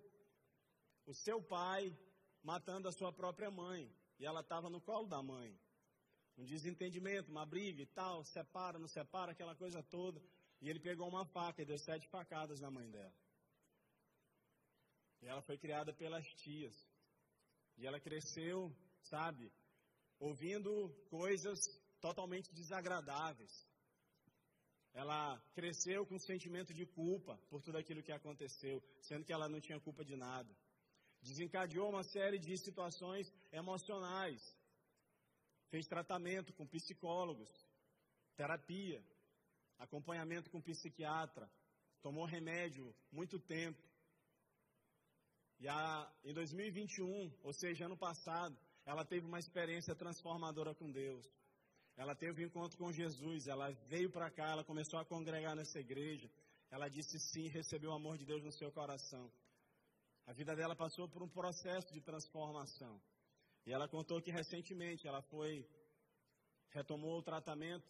o 1.06 1.14
seu 1.14 1.42
pai 1.42 1.94
matando 2.42 2.88
a 2.88 2.92
sua 2.92 3.12
própria 3.12 3.52
mãe. 3.52 3.90
E 4.20 4.26
ela 4.26 4.42
estava 4.42 4.70
no 4.70 4.80
colo 4.82 5.08
da 5.08 5.22
mãe. 5.22 5.58
Um 6.38 6.43
desentendimento, 6.43 7.32
uma 7.32 7.45
briga 7.45 7.82
e 7.82 7.86
tal, 7.86 8.24
separa, 8.24 8.78
não 8.78 8.88
separa, 8.88 9.32
aquela 9.32 9.56
coisa 9.56 9.82
toda. 9.84 10.21
E 10.62 10.69
ele 10.69 10.80
pegou 10.80 11.08
uma 11.08 11.26
faca 11.26 11.62
e 11.62 11.65
deu 11.65 11.78
sete 11.78 12.08
facadas 12.10 12.60
na 12.60 12.69
mãe 12.69 12.89
dela. 12.89 13.13
E 15.21 15.28
ela 15.28 15.41
foi 15.41 15.58
criada 15.58 15.93
pelas 15.93 16.26
tias. 16.41 16.76
E 17.78 17.86
ela 17.86 18.00
cresceu, 18.00 18.76
sabe, 19.02 19.52
ouvindo 20.19 20.89
coisas 21.10 21.60
totalmente 22.00 22.54
desagradáveis. 22.54 23.67
Ela 24.93 25.38
cresceu 25.54 26.06
com 26.06 26.15
um 26.15 26.19
sentimento 26.19 26.74
de 26.74 26.86
culpa 26.86 27.38
por 27.50 27.62
tudo 27.62 27.78
aquilo 27.78 28.04
que 28.04 28.12
aconteceu, 28.12 28.82
sendo 29.02 29.26
que 29.26 29.34
ela 29.34 29.50
não 29.50 29.60
tinha 29.60 29.80
culpa 29.80 30.06
de 30.06 30.15
nada 30.15 30.56
desencadeou 31.26 31.89
uma 31.89 32.04
série 32.04 32.38
de 32.38 32.56
situações 32.58 33.32
emocionais. 33.52 34.41
Fez 35.76 35.88
tratamento 35.88 36.54
com 36.54 36.66
psicólogos, 36.66 37.50
terapia, 38.38 39.04
acompanhamento 39.78 40.50
com 40.50 40.62
psiquiatra, 40.62 41.52
tomou 42.02 42.24
remédio 42.24 42.96
muito 43.12 43.38
tempo. 43.42 43.84
E 45.60 45.68
a, 45.68 46.10
em 46.24 46.34
2021, 46.34 47.30
ou 47.44 47.52
seja, 47.52 47.88
ano 47.88 47.98
passado, 47.98 48.58
ela 48.86 49.04
teve 49.04 49.26
uma 49.26 49.38
experiência 49.38 49.94
transformadora 49.94 50.74
com 50.74 50.90
Deus. 50.90 51.30
Ela 51.98 52.16
teve 52.16 52.46
um 52.46 52.48
encontro 52.48 52.78
com 52.78 52.94
Jesus, 52.94 53.46
ela 53.46 53.70
veio 53.90 54.10
para 54.10 54.32
cá, 54.32 54.52
ela 54.52 54.64
começou 54.64 54.98
a 54.98 55.04
congregar 55.04 55.58
nessa 55.58 55.78
igreja. 55.78 56.32
Ela 56.72 56.88
disse 56.88 57.20
sim, 57.20 57.50
recebeu 57.50 57.90
o 57.90 57.96
amor 57.96 58.18
de 58.18 58.24
Deus 58.24 58.42
no 58.42 58.52
seu 58.54 58.72
coração. 58.72 59.30
A 60.26 60.32
vida 60.32 60.56
dela 60.56 60.74
passou 60.74 61.10
por 61.10 61.22
um 61.22 61.28
processo 61.28 61.92
de 61.92 62.00
transformação. 62.00 62.98
E 63.65 63.73
ela 63.73 63.88
contou 63.88 64.21
que 64.21 64.32
recentemente 64.32 65.08
ela 65.08 65.21
foi, 65.23 65.67
retomou 66.69 67.17
o 67.19 67.23
tratamento, 67.23 67.88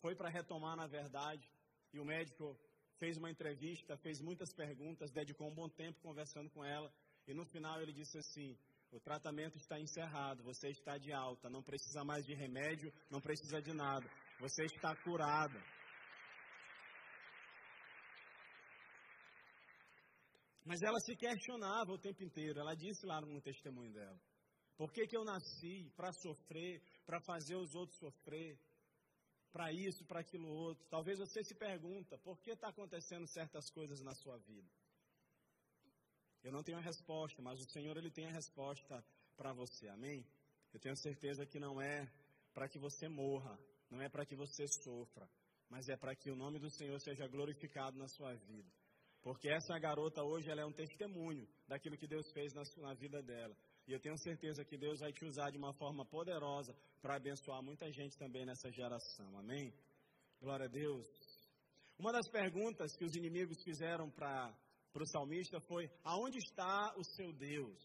foi 0.00 0.14
para 0.14 0.28
retomar 0.28 0.76
na 0.76 0.86
verdade, 0.86 1.48
e 1.92 1.98
o 1.98 2.04
médico 2.04 2.58
fez 2.98 3.16
uma 3.16 3.30
entrevista, 3.30 3.96
fez 3.98 4.20
muitas 4.20 4.52
perguntas, 4.54 5.10
dedicou 5.10 5.48
um 5.48 5.54
bom 5.54 5.68
tempo 5.68 6.00
conversando 6.00 6.50
com 6.50 6.64
ela, 6.64 6.92
e 7.26 7.32
no 7.32 7.44
final 7.46 7.80
ele 7.80 7.92
disse 7.92 8.18
assim: 8.18 8.56
o 8.92 9.00
tratamento 9.00 9.56
está 9.56 9.80
encerrado, 9.80 10.42
você 10.42 10.68
está 10.68 10.98
de 10.98 11.12
alta, 11.12 11.48
não 11.48 11.62
precisa 11.62 12.04
mais 12.04 12.24
de 12.24 12.34
remédio, 12.34 12.92
não 13.10 13.20
precisa 13.20 13.60
de 13.62 13.72
nada, 13.72 14.08
você 14.38 14.64
está 14.64 14.94
curada. 15.02 15.60
Mas 20.64 20.80
ela 20.82 20.98
se 21.00 21.14
questionava 21.16 21.92
o 21.92 21.98
tempo 21.98 22.22
inteiro. 22.24 22.58
Ela 22.58 22.74
disse 22.74 23.04
lá 23.04 23.20
no 23.20 23.40
testemunho 23.42 23.92
dela: 23.92 24.18
Por 24.76 24.92
que, 24.92 25.06
que 25.06 25.16
eu 25.16 25.24
nasci? 25.24 25.90
Para 25.96 26.12
sofrer, 26.12 26.82
para 27.06 27.20
fazer 27.20 27.54
os 27.54 27.74
outros 27.74 27.98
sofrer, 27.98 28.58
para 29.52 29.72
isso, 29.72 30.04
para 30.04 30.20
aquilo 30.20 30.48
outro. 30.48 30.84
Talvez 30.88 31.18
você 31.18 31.44
se 31.44 31.54
pergunta: 31.54 32.18
por 32.18 32.40
que 32.40 32.50
está 32.50 32.68
acontecendo 32.68 33.26
certas 33.28 33.70
coisas 33.70 34.00
na 34.00 34.14
sua 34.14 34.36
vida? 34.38 34.68
Eu 36.42 36.52
não 36.52 36.62
tenho 36.62 36.78
a 36.78 36.82
resposta, 36.82 37.40
mas 37.40 37.60
o 37.60 37.70
Senhor 37.70 37.96
ele 37.96 38.10
tem 38.10 38.26
a 38.26 38.32
resposta 38.32 39.02
para 39.36 39.52
você. 39.52 39.88
Amém? 39.88 40.26
Eu 40.72 40.80
tenho 40.80 40.96
certeza 40.96 41.46
que 41.46 41.58
não 41.58 41.80
é 41.80 42.06
para 42.52 42.68
que 42.68 42.78
você 42.78 43.08
morra, 43.08 43.58
não 43.88 44.02
é 44.02 44.08
para 44.08 44.26
que 44.26 44.34
você 44.34 44.66
sofra, 44.82 45.28
mas 45.70 45.88
é 45.88 45.96
para 45.96 46.14
que 46.14 46.30
o 46.30 46.36
nome 46.36 46.58
do 46.58 46.68
Senhor 46.70 47.00
seja 47.00 47.26
glorificado 47.28 47.96
na 47.96 48.08
sua 48.08 48.34
vida. 48.34 48.70
Porque 49.22 49.48
essa 49.48 49.78
garota 49.78 50.22
hoje 50.22 50.50
ela 50.50 50.60
é 50.60 50.66
um 50.66 50.72
testemunho 50.72 51.48
daquilo 51.66 51.96
que 51.96 52.06
Deus 52.06 52.30
fez 52.32 52.52
na, 52.52 52.62
na 52.82 52.92
vida 52.92 53.22
dela. 53.22 53.56
E 53.86 53.92
eu 53.92 54.00
tenho 54.00 54.16
certeza 54.16 54.64
que 54.64 54.78
Deus 54.78 55.00
vai 55.00 55.12
te 55.12 55.24
usar 55.24 55.50
de 55.50 55.58
uma 55.58 55.74
forma 55.74 56.06
poderosa 56.06 56.74
para 57.02 57.16
abençoar 57.16 57.62
muita 57.62 57.90
gente 57.92 58.16
também 58.16 58.46
nessa 58.46 58.70
geração. 58.70 59.36
Amém? 59.36 59.74
Glória 60.40 60.64
a 60.64 60.68
Deus. 60.68 61.06
Uma 61.98 62.10
das 62.10 62.28
perguntas 62.28 62.96
que 62.96 63.04
os 63.04 63.14
inimigos 63.14 63.62
fizeram 63.62 64.10
para 64.10 64.56
o 64.94 65.06
salmista 65.06 65.60
foi: 65.60 65.90
aonde 66.02 66.38
está 66.38 66.94
o 66.96 67.04
seu 67.04 67.32
Deus? 67.32 67.78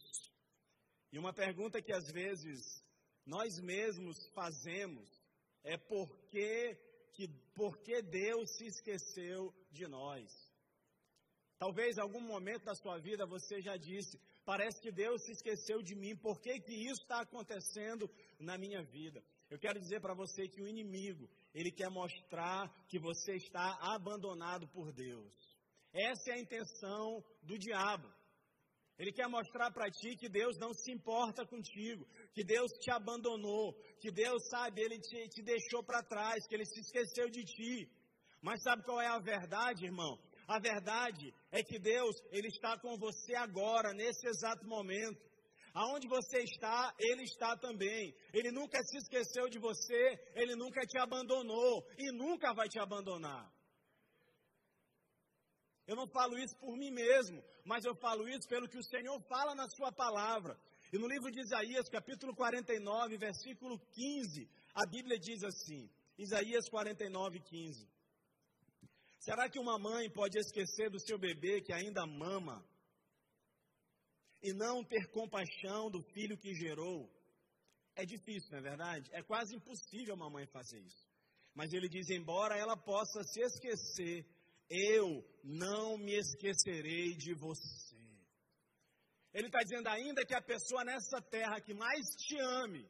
E 1.12 1.20
uma 1.20 1.34
pergunta 1.34 1.82
que 1.82 1.92
às 1.92 2.10
vezes 2.12 2.82
nós 3.26 3.60
mesmos 3.60 4.18
fazemos 4.34 5.10
é 5.64 5.78
por 5.78 6.08
que, 6.30 6.76
que, 7.14 7.28
por 7.54 7.78
que 7.80 8.02
Deus 8.02 8.50
se 8.58 8.66
esqueceu 8.68 9.54
de 9.70 9.86
nós? 9.88 10.49
Talvez 11.60 11.98
em 11.98 12.02
algum 12.02 12.22
momento 12.22 12.64
da 12.64 12.74
sua 12.74 12.98
vida 12.98 13.26
você 13.26 13.62
já 13.62 13.76
disse: 13.76 14.18
parece 14.46 14.80
que 14.82 14.92
Deus 14.92 15.22
se 15.26 15.34
esqueceu 15.34 15.84
de 15.84 15.94
mim, 15.94 16.16
por 16.16 16.40
que, 16.40 16.58
que 16.62 16.74
isso 16.74 17.02
está 17.02 17.20
acontecendo 17.22 18.10
na 18.40 18.58
minha 18.58 18.82
vida? 18.82 19.22
Eu 19.50 19.60
quero 19.60 19.78
dizer 19.78 20.00
para 20.00 20.14
você 20.14 20.48
que 20.48 20.62
o 20.62 20.68
inimigo, 20.68 21.30
ele 21.54 21.70
quer 21.70 21.90
mostrar 21.90 22.70
que 22.88 22.98
você 22.98 23.36
está 23.36 23.78
abandonado 23.94 24.70
por 24.70 24.94
Deus. 24.94 25.34
Essa 25.92 26.32
é 26.32 26.34
a 26.36 26.40
intenção 26.40 27.24
do 27.44 27.58
diabo. 27.58 28.08
Ele 28.98 29.12
quer 29.12 29.28
mostrar 29.28 29.72
para 29.72 29.90
ti 29.90 30.16
que 30.16 30.30
Deus 30.30 30.58
não 30.58 30.74
se 30.74 30.92
importa 30.92 31.46
contigo, 31.46 32.06
que 32.34 32.44
Deus 32.44 32.72
te 32.80 32.92
abandonou, 32.92 33.74
que 34.00 34.12
Deus, 34.12 34.48
sabe, 34.50 34.82
Ele 34.82 35.00
te, 35.00 35.30
te 35.30 35.42
deixou 35.42 35.84
para 35.84 36.04
trás, 36.04 36.46
que 36.48 36.56
Ele 36.56 36.66
se 36.66 36.80
esqueceu 36.82 37.30
de 37.30 37.44
ti. 37.44 37.90
Mas 38.42 38.62
sabe 38.62 38.84
qual 38.84 39.02
é 39.02 39.08
a 39.08 39.20
verdade, 39.20 39.86
irmão? 39.86 40.18
A 40.50 40.58
verdade 40.58 41.32
é 41.52 41.62
que 41.62 41.78
Deus, 41.78 42.16
Ele 42.32 42.48
está 42.48 42.76
com 42.80 42.98
você 42.98 43.36
agora, 43.36 43.94
nesse 43.94 44.28
exato 44.28 44.66
momento. 44.68 45.22
Aonde 45.76 46.08
você 46.08 46.40
está, 46.40 46.92
Ele 46.98 47.22
está 47.22 47.56
também. 47.56 48.16
Ele 48.34 48.50
nunca 48.52 48.82
se 48.82 48.98
esqueceu 48.98 49.48
de 49.48 49.60
você, 49.60 50.04
Ele 50.34 50.56
nunca 50.56 50.82
te 50.88 50.98
abandonou 50.98 51.88
e 52.00 52.12
nunca 52.12 52.52
vai 52.52 52.68
te 52.68 52.80
abandonar. 52.80 53.48
Eu 55.86 55.96
não 55.96 56.08
falo 56.08 56.36
isso 56.40 56.56
por 56.58 56.76
mim 56.76 56.90
mesmo, 56.90 57.44
mas 57.64 57.86
eu 57.86 57.94
falo 57.98 58.28
isso 58.28 58.48
pelo 58.50 58.68
que 58.68 58.78
o 58.80 58.84
Senhor 58.84 59.22
fala 59.28 59.54
na 59.54 59.70
Sua 59.70 59.92
palavra. 59.92 60.60
E 60.92 60.98
no 60.98 61.08
livro 61.08 61.32
de 61.32 61.42
Isaías, 61.42 61.88
capítulo 61.90 62.36
49, 62.36 63.18
versículo 63.18 63.80
15, 63.94 64.50
a 64.74 64.84
Bíblia 64.88 65.20
diz 65.20 65.44
assim: 65.44 65.88
Isaías 66.18 66.68
49, 66.70 67.40
15. 67.40 67.99
Será 69.20 69.50
que 69.50 69.60
uma 69.60 69.78
mãe 69.78 70.10
pode 70.10 70.38
esquecer 70.38 70.90
do 70.90 71.00
seu 71.00 71.18
bebê 71.18 71.62
que 71.62 71.74
ainda 71.74 72.06
mama 72.06 72.66
e 74.42 74.54
não 74.54 74.84
ter 74.84 75.12
compaixão 75.12 75.90
do 75.92 76.02
filho 76.14 76.38
que 76.38 76.54
gerou? 76.54 77.10
É 77.96 78.06
difícil, 78.06 78.52
não 78.52 78.60
é 78.60 78.62
verdade? 78.62 79.10
É 79.14 79.22
quase 79.22 79.56
impossível 79.56 80.16
uma 80.16 80.30
mãe 80.30 80.46
fazer 80.48 80.80
isso. 80.80 81.08
Mas 81.54 81.74
ele 81.74 81.90
diz: 81.90 82.10
embora 82.10 82.58
ela 82.58 82.78
possa 82.78 83.22
se 83.24 83.42
esquecer 83.42 84.26
eu 84.70 85.26
não 85.44 85.98
me 85.98 86.14
esquecerei 86.14 87.16
de 87.16 87.34
você. 87.34 87.98
Ele 89.34 89.48
está 89.48 89.60
dizendo 89.60 89.88
ainda 89.88 90.26
que 90.26 90.36
a 90.36 90.42
pessoa 90.42 90.84
nessa 90.84 91.22
terra 91.22 91.60
que 91.60 91.74
mais 91.74 92.06
te 92.16 92.40
ame, 92.40 92.88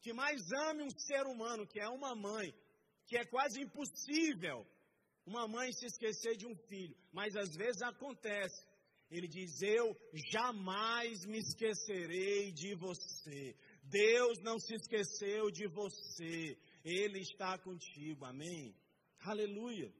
que 0.00 0.12
mais 0.12 0.40
ame 0.68 0.82
um 0.82 0.90
ser 0.90 1.26
humano, 1.26 1.66
que 1.66 1.80
é 1.80 1.88
uma 1.88 2.14
mãe, 2.14 2.52
que 3.06 3.16
é 3.16 3.24
quase 3.26 3.60
impossível 3.60 4.66
uma 5.26 5.48
mãe 5.48 5.72
se 5.72 5.86
esquecer 5.86 6.36
de 6.36 6.46
um 6.46 6.54
filho, 6.68 6.96
mas 7.12 7.34
às 7.36 7.54
vezes 7.56 7.80
acontece. 7.82 8.66
Ele 9.10 9.28
diz: 9.28 9.62
Eu 9.62 9.96
jamais 10.30 11.24
me 11.24 11.38
esquecerei 11.38 12.52
de 12.52 12.74
você. 12.74 13.56
Deus 13.82 14.40
não 14.40 14.58
se 14.58 14.74
esqueceu 14.74 15.50
de 15.50 15.66
você. 15.68 16.58
Ele 16.84 17.20
está 17.20 17.58
contigo. 17.58 18.24
Amém? 18.24 18.74
Aleluia. 19.20 19.92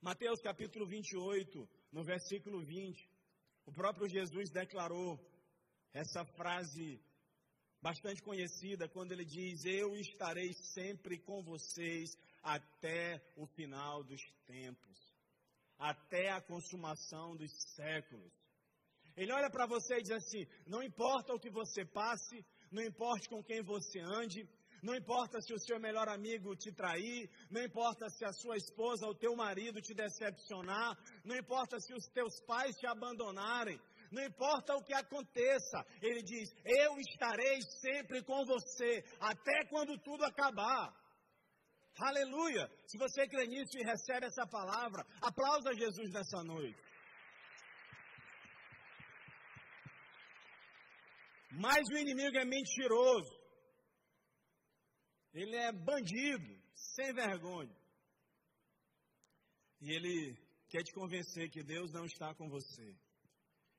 Mateus 0.00 0.40
capítulo 0.40 0.86
28, 0.86 1.68
no 1.90 2.04
versículo 2.04 2.64
20, 2.64 3.10
o 3.66 3.72
próprio 3.72 4.08
Jesus 4.08 4.50
declarou 4.50 5.18
essa 5.92 6.24
frase 6.24 7.00
bastante 7.82 8.22
conhecida 8.22 8.88
quando 8.88 9.12
ele 9.12 9.24
diz: 9.24 9.64
Eu 9.64 9.96
estarei 9.96 10.52
sempre 10.74 11.18
com 11.18 11.42
vocês 11.42 12.16
até 12.42 13.20
o 13.36 13.46
final 13.46 14.02
dos 14.04 14.20
tempos, 14.46 14.98
até 15.78 16.30
a 16.30 16.40
consumação 16.40 17.36
dos 17.36 17.50
séculos. 17.74 18.32
Ele 19.16 19.32
olha 19.32 19.50
para 19.50 19.66
você 19.66 19.96
e 19.96 20.02
diz 20.02 20.12
assim: 20.12 20.46
Não 20.66 20.82
importa 20.82 21.34
o 21.34 21.40
que 21.40 21.50
você 21.50 21.84
passe, 21.84 22.44
não 22.70 22.82
importa 22.82 23.28
com 23.28 23.42
quem 23.42 23.62
você 23.62 24.00
ande, 24.00 24.48
não 24.82 24.94
importa 24.94 25.40
se 25.40 25.52
o 25.52 25.58
seu 25.58 25.80
melhor 25.80 26.08
amigo 26.08 26.54
te 26.54 26.72
trair, 26.72 27.28
não 27.50 27.62
importa 27.62 28.08
se 28.10 28.24
a 28.24 28.32
sua 28.32 28.56
esposa 28.56 29.06
ou 29.06 29.14
teu 29.14 29.34
marido 29.34 29.80
te 29.80 29.92
decepcionar, 29.92 30.96
não 31.24 31.36
importa 31.36 31.80
se 31.80 31.92
os 31.92 32.06
teus 32.08 32.40
pais 32.46 32.76
te 32.76 32.86
abandonarem, 32.86 33.80
não 34.10 34.24
importa 34.24 34.74
o 34.74 34.82
que 34.82 34.94
aconteça, 34.94 35.84
ele 36.00 36.22
diz: 36.22 36.48
Eu 36.64 36.98
estarei 36.98 37.60
sempre 37.80 38.22
com 38.22 38.44
você, 38.44 39.04
até 39.20 39.66
quando 39.68 39.98
tudo 39.98 40.24
acabar. 40.24 40.94
Aleluia! 41.96 42.70
Se 42.86 42.96
você 42.96 43.26
crê 43.26 43.46
nisso 43.46 43.76
e 43.78 43.84
recebe 43.84 44.26
essa 44.26 44.46
palavra, 44.46 45.04
aplausa 45.20 45.74
Jesus 45.74 46.10
nessa 46.12 46.42
noite. 46.44 46.78
Mas 51.50 51.88
o 51.88 51.98
inimigo 51.98 52.36
é 52.36 52.44
mentiroso. 52.44 53.36
Ele 55.34 55.56
é 55.56 55.72
bandido, 55.72 56.62
sem 56.74 57.12
vergonha. 57.12 57.76
E 59.80 59.92
ele 59.92 60.36
quer 60.68 60.82
te 60.82 60.92
convencer 60.92 61.50
que 61.50 61.62
Deus 61.62 61.92
não 61.92 62.04
está 62.04 62.34
com 62.34 62.48
você. 62.48 62.96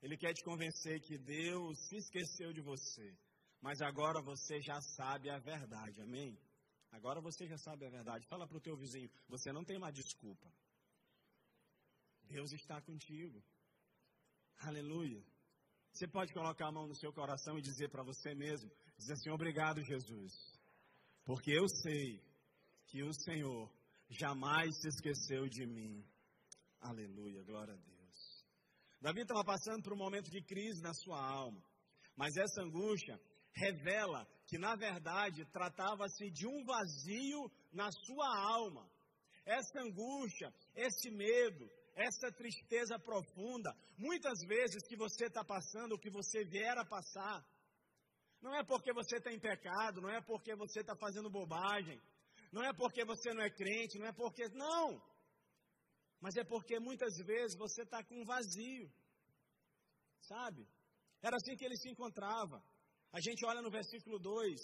Ele 0.02 0.18
quer 0.18 0.34
te 0.34 0.44
convencer 0.44 1.02
que 1.02 1.18
Deus 1.18 1.78
se 1.88 1.98
esqueceu 1.98 2.54
de 2.54 2.62
você. 2.62 3.18
Mas 3.62 3.82
agora 3.82 4.22
você 4.22 4.62
já 4.62 4.80
sabe 4.96 5.30
a 5.30 5.38
verdade, 5.40 6.02
amém? 6.02 6.38
Agora 6.92 7.22
você 7.22 7.48
já 7.48 7.58
sabe 7.58 7.86
a 7.86 7.90
verdade. 7.90 8.28
Fala 8.28 8.48
para 8.48 8.58
o 8.58 8.62
teu 8.62 8.76
vizinho, 8.76 9.10
você 9.28 9.52
não 9.52 9.64
tem 9.64 9.78
uma 9.78 9.92
desculpa. 9.92 10.52
Deus 12.24 12.52
está 12.54 12.82
contigo. 12.82 13.44
Aleluia. 14.58 15.24
Você 15.92 16.08
pode 16.08 16.34
colocar 16.34 16.68
a 16.68 16.72
mão 16.72 16.88
no 16.88 16.96
seu 16.96 17.12
coração 17.12 17.58
e 17.58 17.62
dizer 17.62 17.90
para 17.90 18.04
você 18.04 18.36
mesmo, 18.36 18.70
dizer 18.98 19.14
assim, 19.14 19.30
obrigado 19.32 19.82
Jesus 19.82 20.60
porque 21.30 21.52
eu 21.52 21.68
sei 21.70 22.20
que 22.88 23.04
o 23.04 23.14
Senhor 23.14 23.72
jamais 24.10 24.76
se 24.82 24.88
esqueceu 24.88 25.48
de 25.48 25.64
mim. 25.68 26.04
Aleluia, 26.82 27.44
glória 27.44 27.76
a 27.76 27.78
Deus. 27.78 28.46
Davi 29.00 29.22
estava 29.22 29.44
passando 29.46 29.84
por 29.84 29.94
um 29.94 29.98
momento 29.98 30.32
de 30.32 30.42
crise 30.42 30.82
na 30.82 30.92
sua 30.92 31.24
alma, 31.24 31.64
mas 32.16 32.36
essa 32.36 32.64
angústia 32.64 33.22
revela 33.54 34.28
que, 34.48 34.58
na 34.58 34.76
verdade, 34.76 35.46
tratava-se 35.52 36.30
de 36.32 36.48
um 36.48 36.64
vazio 36.64 37.52
na 37.72 37.92
sua 37.92 38.28
alma. 38.54 38.90
Essa 39.46 39.82
angústia, 39.82 40.54
esse 40.76 41.10
medo, 41.12 41.70
essa 41.96 42.32
tristeza 42.32 42.98
profunda, 43.00 43.76
muitas 43.98 44.40
vezes 44.48 44.88
que 44.88 44.96
você 44.96 45.26
está 45.26 45.44
passando, 45.44 45.94
o 45.94 46.00
que 46.00 46.10
você 46.10 46.44
vier 46.46 46.78
a 46.78 46.86
passar, 46.86 47.46
não 48.42 48.56
é 48.56 48.64
porque 48.64 48.94
você 48.94 49.18
está 49.18 49.32
em 49.32 49.40
pecado, 49.40 50.02
não 50.02 50.10
é 50.10 50.22
porque 50.22 50.56
você 50.56 50.80
está 50.80 50.96
fazendo 50.96 51.30
bobagem, 51.30 52.00
não 52.52 52.64
é 52.64 52.74
porque 52.74 53.04
você 53.06 53.34
não 53.34 53.44
é 53.44 53.50
crente, 53.50 54.00
não 54.00 54.08
é 54.08 54.14
porque. 54.14 54.48
Não! 54.50 55.02
Mas 56.22 56.36
é 56.36 56.44
porque 56.44 56.80
muitas 56.80 57.16
vezes 57.26 57.58
você 57.58 57.84
está 57.84 58.04
com 58.04 58.22
um 58.22 58.26
vazio. 58.26 58.92
Sabe? 60.22 60.68
Era 61.22 61.36
assim 61.36 61.56
que 61.56 61.66
ele 61.66 61.78
se 61.78 61.90
encontrava. 61.90 62.64
A 63.12 63.20
gente 63.20 63.46
olha 63.46 63.62
no 63.62 63.72
versículo 63.72 64.20
2 64.20 64.60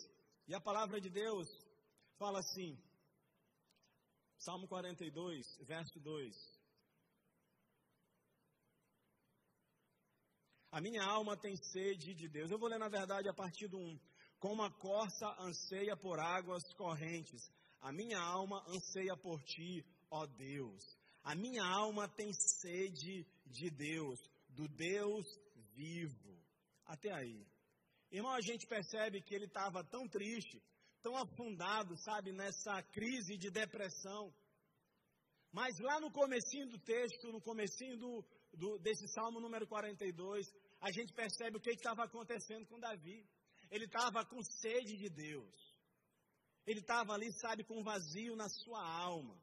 e 0.48 0.54
a 0.54 0.62
palavra 0.62 1.02
de 1.02 1.10
Deus 1.10 1.48
fala 2.18 2.40
assim. 2.40 2.78
Salmo 4.38 4.68
42, 4.68 5.46
verso 5.66 6.00
2. 6.00 6.36
A 10.72 10.82
minha 10.82 11.04
alma 11.04 11.38
tem 11.38 11.56
sede 11.56 12.14
de 12.14 12.28
Deus. 12.28 12.52
Eu 12.52 12.60
vou 12.60 12.70
ler, 12.70 12.78
na 12.78 12.90
verdade, 12.90 13.30
a 13.30 13.34
partir 13.34 13.68
do 13.68 13.78
1. 13.78 14.00
Como 14.40 14.62
a 14.62 14.72
corça 14.72 15.26
anseia 15.40 15.96
por 15.96 16.20
águas 16.20 16.62
correntes, 16.74 17.42
a 17.82 17.92
minha 17.92 18.20
alma 18.20 18.64
anseia 18.68 19.16
por 19.18 19.42
ti, 19.44 19.86
ó 20.12 20.26
Deus. 20.28 20.84
A 21.24 21.34
minha 21.34 21.64
alma 21.64 22.08
tem 22.10 22.32
sede 22.34 23.26
de 23.46 23.70
Deus, 23.72 24.20
do 24.50 24.68
Deus 24.68 25.26
vivo. 25.74 26.38
Até 26.86 27.12
aí. 27.12 27.55
Irmão, 28.12 28.34
a 28.34 28.42
gente 28.42 28.66
percebe 28.68 29.22
que 29.22 29.34
ele 29.36 29.46
estava 29.46 29.84
tão 29.84 30.08
triste, 30.08 30.62
tão 31.02 31.16
afundado, 31.18 31.98
sabe, 31.98 32.32
nessa 32.32 32.82
crise 32.84 33.38
de 33.38 33.50
depressão. 33.50 34.34
Mas 35.52 35.80
lá 35.80 36.00
no 36.00 36.12
comecinho 36.12 36.68
do 36.68 36.80
texto, 36.80 37.32
no 37.32 37.42
comecinho 37.42 37.98
do, 37.98 38.26
do, 38.54 38.78
desse 38.80 39.08
Salmo 39.10 39.40
número 39.40 39.68
42, 39.68 40.46
a 40.82 40.92
gente 40.92 41.14
percebe 41.14 41.58
o 41.58 41.62
que 41.62 41.72
estava 41.72 42.04
acontecendo 42.04 42.66
com 42.68 42.80
Davi. 42.80 43.26
Ele 43.72 43.86
estava 43.86 44.26
com 44.26 44.42
sede 44.44 44.98
de 44.98 45.10
Deus. 45.10 45.76
Ele 46.66 46.80
estava 46.80 47.14
ali, 47.14 47.32
sabe, 47.34 47.64
com 47.64 47.84
vazio 47.84 48.36
na 48.36 48.50
sua 48.50 48.84
alma. 48.84 49.40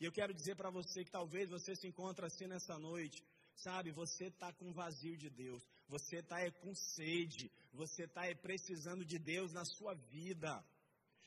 E 0.00 0.04
eu 0.04 0.12
quero 0.12 0.32
dizer 0.32 0.56
para 0.56 0.70
você 0.70 1.04
que 1.04 1.10
talvez 1.10 1.50
você 1.50 1.74
se 1.74 1.86
encontre 1.86 2.24
assim 2.24 2.46
nessa 2.46 2.78
noite. 2.78 3.22
Sabe, 3.64 3.90
você 3.90 4.26
está 4.26 4.52
com 4.52 4.72
vazio 4.72 5.16
de 5.16 5.28
Deus. 5.28 5.60
Você 5.88 6.18
está 6.18 6.40
é, 6.40 6.50
com 6.50 6.72
sede. 6.74 7.50
Você 7.72 8.04
está 8.04 8.24
é, 8.24 8.34
precisando 8.34 9.04
de 9.04 9.18
Deus 9.18 9.52
na 9.52 9.64
sua 9.64 9.94
vida. 9.94 10.64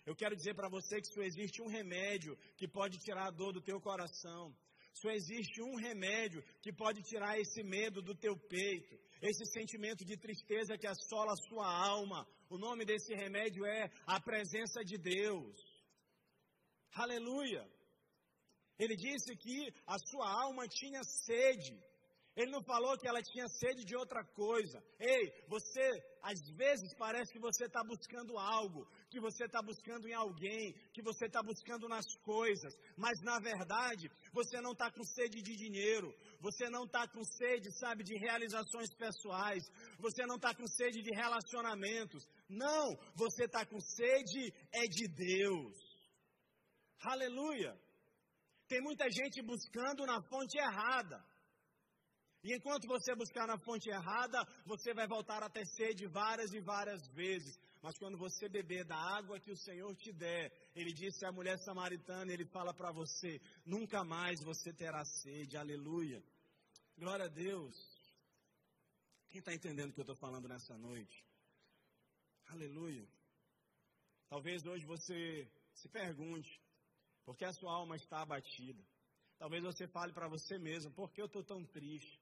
Eu 0.05 0.15
quero 0.15 0.35
dizer 0.35 0.55
para 0.55 0.69
você 0.69 1.01
que 1.01 1.07
só 1.13 1.21
existe 1.21 1.61
um 1.61 1.67
remédio 1.67 2.37
que 2.55 2.69
pode 2.69 2.99
tirar 2.99 3.27
a 3.27 3.31
dor 3.31 3.51
do 3.51 3.61
teu 3.61 3.81
coração. 3.81 4.55
Só 4.93 5.09
existe 5.09 5.61
um 5.61 5.75
remédio 5.75 6.41
que 6.61 6.71
pode 6.71 7.01
tirar 7.03 7.37
esse 7.37 7.63
medo 7.63 8.01
do 8.01 8.15
teu 8.15 8.37
peito, 8.37 8.97
esse 9.21 9.45
sentimento 9.51 10.05
de 10.05 10.17
tristeza 10.17 10.77
que 10.77 10.87
assola 10.87 11.33
a 11.33 11.47
sua 11.49 11.67
alma. 11.67 12.25
O 12.49 12.57
nome 12.57 12.85
desse 12.85 13.13
remédio 13.13 13.65
é 13.65 13.91
a 14.05 14.21
presença 14.21 14.83
de 14.85 14.97
Deus. 14.97 15.55
Aleluia! 16.93 17.69
Ele 18.79 18.95
disse 18.95 19.35
que 19.35 19.73
a 19.85 19.97
sua 19.99 20.27
alma 20.43 20.67
tinha 20.67 21.03
sede. 21.03 21.90
Ele 22.41 22.51
não 22.51 22.63
falou 22.63 22.97
que 22.97 23.07
ela 23.07 23.21
tinha 23.21 23.47
sede 23.47 23.85
de 23.85 23.95
outra 23.95 24.23
coisa. 24.33 24.83
Ei, 24.99 25.31
você, 25.47 25.87
às 26.23 26.39
vezes 26.55 26.91
parece 26.97 27.31
que 27.31 27.39
você 27.39 27.65
está 27.65 27.83
buscando 27.83 28.35
algo, 28.37 28.87
que 29.11 29.19
você 29.19 29.45
está 29.45 29.61
buscando 29.61 30.07
em 30.07 30.13
alguém, 30.13 30.73
que 30.91 31.03
você 31.03 31.25
está 31.27 31.43
buscando 31.43 31.87
nas 31.87 32.05
coisas, 32.23 32.73
mas 32.97 33.21
na 33.21 33.37
verdade 33.39 34.09
você 34.33 34.59
não 34.59 34.71
está 34.71 34.89
com 34.91 35.03
sede 35.03 35.39
de 35.43 35.55
dinheiro, 35.55 36.11
você 36.39 36.67
não 36.69 36.85
está 36.85 37.07
com 37.07 37.23
sede, 37.23 37.71
sabe, 37.77 38.03
de 38.03 38.17
realizações 38.17 38.91
pessoais, 38.95 39.63
você 39.99 40.25
não 40.25 40.37
está 40.37 40.55
com 40.55 40.65
sede 40.65 41.03
de 41.03 41.13
relacionamentos. 41.15 42.27
Não, 42.49 42.97
você 43.15 43.45
está 43.45 43.63
com 43.65 43.79
sede 43.79 44.51
é 44.73 44.87
de 44.87 45.07
Deus. 45.07 45.77
Aleluia! 47.03 47.79
Tem 48.67 48.81
muita 48.81 49.05
gente 49.11 49.41
buscando 49.43 50.05
na 50.05 50.23
fonte 50.23 50.57
errada. 50.57 51.30
E 52.43 52.55
enquanto 52.55 52.87
você 52.87 53.13
buscar 53.15 53.45
na 53.45 53.57
fonte 53.59 53.89
errada, 53.89 54.43
você 54.65 54.93
vai 54.93 55.07
voltar 55.07 55.43
a 55.43 55.49
ter 55.49 55.65
sede 55.65 56.07
várias 56.07 56.51
e 56.53 56.59
várias 56.59 57.05
vezes. 57.09 57.55
Mas 57.83 57.97
quando 57.97 58.17
você 58.17 58.49
beber 58.49 58.83
da 58.83 58.95
água 58.95 59.39
que 59.39 59.51
o 59.51 59.57
Senhor 59.57 59.95
te 59.95 60.11
der, 60.11 60.51
ele 60.75 60.91
disse 60.91 61.23
à 61.25 61.31
mulher 61.31 61.59
samaritana, 61.59 62.31
ele 62.31 62.45
fala 62.45 62.73
para 62.73 62.91
você: 62.91 63.39
nunca 63.65 64.03
mais 64.03 64.41
você 64.43 64.73
terá 64.73 65.05
sede. 65.05 65.55
Aleluia. 65.55 66.23
Glória 66.97 67.25
a 67.25 67.29
Deus. 67.29 67.75
Quem 69.29 69.39
está 69.39 69.53
entendendo 69.53 69.91
o 69.91 69.93
que 69.93 69.99
eu 69.99 70.03
estou 70.03 70.15
falando 70.17 70.47
nessa 70.47 70.77
noite? 70.77 71.25
Aleluia. 72.47 73.07
Talvez 74.27 74.65
hoje 74.65 74.85
você 74.85 75.49
se 75.73 75.87
pergunte, 75.89 76.49
por 77.23 77.37
que 77.37 77.45
a 77.45 77.53
sua 77.53 77.71
alma 77.71 77.95
está 77.95 78.21
abatida? 78.21 78.83
Talvez 79.37 79.63
você 79.63 79.87
fale 79.87 80.13
para 80.13 80.27
você 80.27 80.57
mesmo, 80.59 80.91
por 80.93 81.11
que 81.11 81.21
eu 81.21 81.25
estou 81.25 81.43
tão 81.43 81.65
triste? 81.65 82.20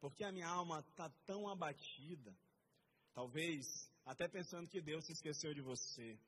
Porque 0.00 0.24
a 0.24 0.32
minha 0.32 0.48
alma 0.48 0.80
está 0.80 1.08
tão 1.26 1.48
abatida, 1.48 2.34
talvez 3.12 3.66
até 4.04 4.26
pensando 4.26 4.68
que 4.68 4.80
Deus 4.80 5.04
se 5.04 5.12
esqueceu 5.12 5.52
de 5.54 5.60
você, 5.60 6.18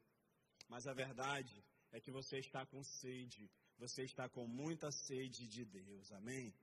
mas 0.68 0.86
a 0.86 0.92
verdade 0.92 1.64
é 1.90 2.00
que 2.00 2.10
você 2.10 2.38
está 2.38 2.64
com 2.66 2.82
sede, 2.82 3.50
você 3.78 4.04
está 4.04 4.28
com 4.28 4.46
muita 4.46 4.90
sede 4.90 5.48
de 5.48 5.64
Deus, 5.64 6.12
amém? 6.12 6.54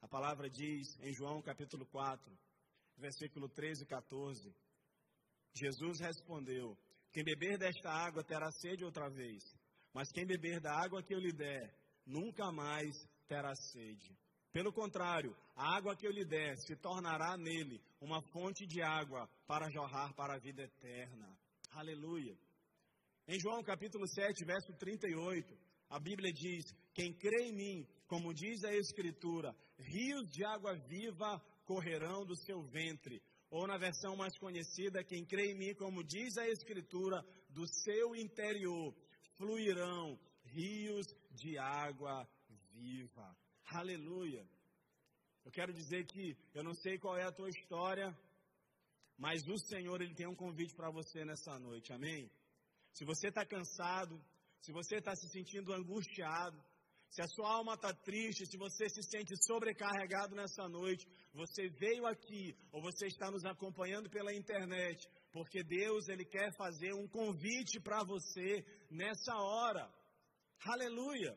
A 0.00 0.08
palavra 0.08 0.50
diz 0.50 0.98
em 1.00 1.12
João 1.12 1.40
capítulo 1.40 1.86
4, 1.86 2.38
versículo 2.96 3.48
13 3.48 3.84
e 3.84 3.86
14: 3.86 4.54
Jesus 5.54 6.00
respondeu: 6.00 6.76
Quem 7.12 7.24
beber 7.24 7.58
desta 7.58 7.90
água 7.90 8.22
terá 8.24 8.50
sede 8.52 8.84
outra 8.84 9.08
vez, 9.08 9.42
mas 9.92 10.10
quem 10.12 10.26
beber 10.26 10.60
da 10.60 10.72
água 10.72 11.02
que 11.02 11.14
eu 11.14 11.18
lhe 11.18 11.32
der, 11.32 11.74
nunca 12.04 12.52
mais 12.52 12.94
terá 13.26 13.54
sede. 13.54 14.16
Pelo 14.52 14.72
contrário, 14.72 15.36
a 15.54 15.76
água 15.76 15.94
que 15.94 16.06
eu 16.06 16.10
lhe 16.10 16.24
der 16.24 16.56
se 16.56 16.74
tornará 16.76 17.36
nele 17.36 17.80
uma 18.00 18.22
fonte 18.32 18.66
de 18.66 18.80
água 18.80 19.28
para 19.46 19.70
jorrar 19.70 20.14
para 20.14 20.34
a 20.34 20.38
vida 20.38 20.62
eterna. 20.62 21.36
Aleluia. 21.72 22.36
Em 23.26 23.38
João 23.38 23.62
capítulo 23.62 24.08
7, 24.08 24.44
verso 24.46 24.72
38, 24.78 25.54
a 25.90 26.00
Bíblia 26.00 26.32
diz: 26.32 26.64
Quem 26.94 27.12
crê 27.12 27.48
em 27.48 27.52
mim, 27.52 27.86
como 28.06 28.32
diz 28.32 28.64
a 28.64 28.74
Escritura, 28.74 29.54
rios 29.78 30.26
de 30.30 30.44
água 30.44 30.74
viva 30.88 31.38
correrão 31.64 32.24
do 32.24 32.34
seu 32.34 32.62
ventre. 32.62 33.22
Ou 33.50 33.66
na 33.66 33.76
versão 33.76 34.16
mais 34.16 34.36
conhecida, 34.38 35.04
quem 35.04 35.24
crê 35.24 35.52
em 35.52 35.58
mim, 35.58 35.74
como 35.74 36.02
diz 36.02 36.36
a 36.38 36.48
Escritura, 36.48 37.22
do 37.50 37.66
seu 37.66 38.16
interior 38.16 38.94
fluirão 39.36 40.18
rios 40.44 41.06
de 41.30 41.58
água 41.58 42.26
viva. 42.72 43.36
Aleluia. 43.70 44.48
Eu 45.44 45.52
quero 45.52 45.72
dizer 45.72 46.06
que 46.06 46.36
eu 46.54 46.62
não 46.62 46.72
sei 46.74 46.98
qual 46.98 47.16
é 47.18 47.24
a 47.24 47.32
tua 47.32 47.50
história, 47.50 48.16
mas 49.16 49.46
o 49.46 49.58
Senhor 49.58 50.00
ele 50.00 50.14
tem 50.14 50.26
um 50.26 50.34
convite 50.34 50.74
para 50.74 50.90
você 50.90 51.24
nessa 51.24 51.58
noite. 51.58 51.92
Amém? 51.92 52.30
Se 52.92 53.04
você 53.04 53.28
está 53.28 53.44
cansado, 53.44 54.18
se 54.60 54.72
você 54.72 54.96
está 54.96 55.14
se 55.14 55.28
sentindo 55.28 55.72
angustiado, 55.72 56.58
se 57.10 57.22
a 57.22 57.26
sua 57.28 57.56
alma 57.56 57.74
está 57.74 57.92
triste, 57.92 58.46
se 58.46 58.56
você 58.56 58.88
se 58.88 59.02
sente 59.02 59.34
sobrecarregado 59.44 60.34
nessa 60.34 60.68
noite, 60.68 61.06
você 61.32 61.68
veio 61.68 62.06
aqui 62.06 62.56
ou 62.72 62.82
você 62.82 63.06
está 63.06 63.30
nos 63.30 63.44
acompanhando 63.44 64.08
pela 64.10 64.34
internet, 64.34 65.06
porque 65.32 65.62
Deus 65.62 66.08
ele 66.08 66.24
quer 66.24 66.54
fazer 66.56 66.92
um 66.94 67.08
convite 67.08 67.80
para 67.80 68.02
você 68.04 68.64
nessa 68.90 69.34
hora. 69.36 69.90
Aleluia. 70.64 71.36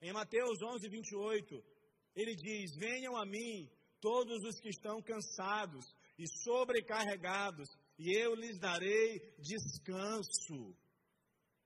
Em 0.00 0.12
Mateus 0.12 0.60
11, 0.60 0.88
28, 0.88 1.71
ele 2.14 2.34
diz: 2.34 2.74
Venham 2.76 3.16
a 3.16 3.24
mim 3.24 3.70
todos 4.00 4.42
os 4.44 4.60
que 4.60 4.68
estão 4.68 5.00
cansados 5.02 5.84
e 6.18 6.26
sobrecarregados, 6.42 7.68
e 7.98 8.12
eu 8.16 8.34
lhes 8.34 8.58
darei 8.58 9.18
descanso. 9.38 10.76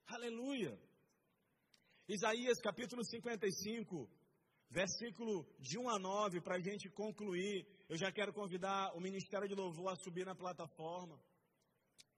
Aleluia. 0.06 0.78
Isaías 2.08 2.60
capítulo 2.60 3.04
55, 3.04 4.08
versículo 4.70 5.44
de 5.58 5.78
1 5.78 5.88
a 5.90 5.98
9, 5.98 6.40
para 6.40 6.56
a 6.56 6.60
gente 6.60 6.88
concluir. 6.90 7.66
Eu 7.88 7.96
já 7.96 8.12
quero 8.12 8.32
convidar 8.32 8.94
o 8.94 9.00
Ministério 9.00 9.48
de 9.48 9.54
Louvor 9.54 9.92
a 9.92 9.96
subir 9.96 10.24
na 10.24 10.34
plataforma. 10.34 11.20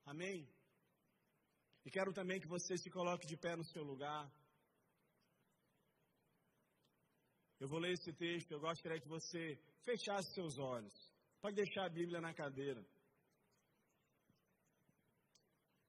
Amém? 0.05 0.47
E 1.85 1.91
quero 1.91 2.13
também 2.13 2.39
que 2.41 2.47
você 2.47 2.77
se 2.77 2.91
coloque 2.91 3.27
de 3.27 3.37
pé 3.37 3.57
no 3.57 3.65
seu 3.65 3.83
lugar. 3.83 4.31
Eu 7.61 7.69
vou 7.69 7.81
ler 7.81 7.93
esse 7.93 8.13
texto, 8.13 8.53
eu 8.53 8.61
gostaria 8.61 9.01
que 9.01 9.09
você 9.09 9.59
fechasse 9.85 10.33
seus 10.33 10.59
olhos. 10.59 10.95
Pode 11.41 11.57
deixar 11.57 11.87
a 11.87 11.89
Bíblia 11.89 12.21
na 12.21 12.33
cadeira. 12.33 12.85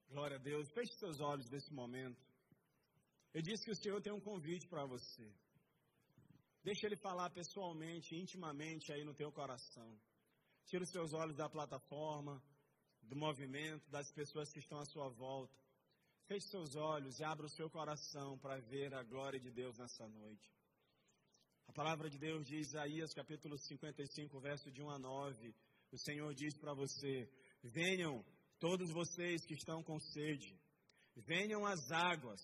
Glória 0.09 0.37
a 0.37 0.39
Deus. 0.39 0.71
Feche 0.71 0.93
seus 0.93 1.19
olhos 1.19 1.47
nesse 1.49 1.71
momento. 1.71 2.19
Eu 3.33 3.41
disse 3.41 3.63
que 3.63 3.71
o 3.71 3.75
Senhor 3.75 4.01
tem 4.01 4.11
um 4.11 4.19
convite 4.19 4.67
para 4.67 4.85
você. 4.85 5.31
Deixa 6.63 6.87
Ele 6.87 6.97
falar 6.97 7.29
pessoalmente, 7.29 8.15
intimamente 8.15 8.91
aí 8.91 9.03
no 9.03 9.13
teu 9.13 9.31
coração. 9.31 9.99
Tira 10.65 10.83
os 10.83 10.89
seus 10.89 11.13
olhos 11.13 11.35
da 11.35 11.47
plataforma, 11.47 12.41
do 13.03 13.15
movimento, 13.15 13.89
das 13.89 14.11
pessoas 14.11 14.51
que 14.51 14.59
estão 14.59 14.79
à 14.79 14.85
sua 14.85 15.09
volta. 15.09 15.55
Feche 16.27 16.47
seus 16.47 16.75
olhos 16.75 17.19
e 17.19 17.23
abra 17.23 17.45
o 17.45 17.49
seu 17.49 17.69
coração 17.69 18.37
para 18.39 18.59
ver 18.59 18.93
a 18.93 19.03
glória 19.03 19.39
de 19.39 19.51
Deus 19.51 19.77
nessa 19.77 20.07
noite. 20.07 20.58
A 21.69 21.71
palavra 21.71 22.09
de 22.09 22.17
Deus 22.17 22.47
diz, 22.47 22.69
Isaías 22.69 23.13
capítulo 23.13 23.55
55, 23.55 24.39
verso 24.39 24.71
de 24.71 24.81
1 24.81 24.89
a 24.89 24.97
9. 24.97 25.53
O 25.91 25.99
Senhor 25.99 26.33
diz 26.33 26.57
para 26.57 26.73
você: 26.73 27.29
Venham 27.61 28.25
todos 28.59 28.91
vocês 28.91 29.45
que 29.45 29.53
estão 29.53 29.83
com 29.83 29.99
sede, 29.99 30.59
venham 31.15 31.67
às 31.67 31.91
águas, 31.91 32.41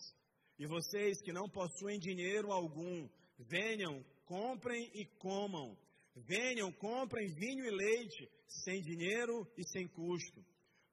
e 0.59 0.67
vocês 0.67 1.23
que 1.23 1.33
não 1.33 1.49
possuem 1.49 1.97
dinheiro 1.97 2.51
algum, 2.51 3.09
venham, 3.39 4.05
comprem 4.25 4.91
e 4.93 5.07
comam. 5.17 5.75
Venham, 6.15 6.71
comprem 6.73 7.27
vinho 7.33 7.65
e 7.65 7.71
leite, 7.71 8.29
sem 8.47 8.79
dinheiro 8.79 9.51
e 9.57 9.67
sem 9.67 9.88
custo. 9.88 10.45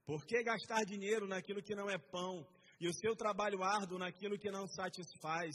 Por 0.06 0.24
que 0.24 0.42
gastar 0.42 0.84
dinheiro 0.86 1.28
naquilo 1.28 1.62
que 1.62 1.74
não 1.74 1.90
é 1.90 1.98
pão, 1.98 2.48
e 2.80 2.88
o 2.88 2.94
seu 2.94 3.14
trabalho 3.14 3.62
árduo 3.62 3.98
naquilo 3.98 4.38
que 4.38 4.50
não 4.50 4.66
satisfaz? 4.68 5.54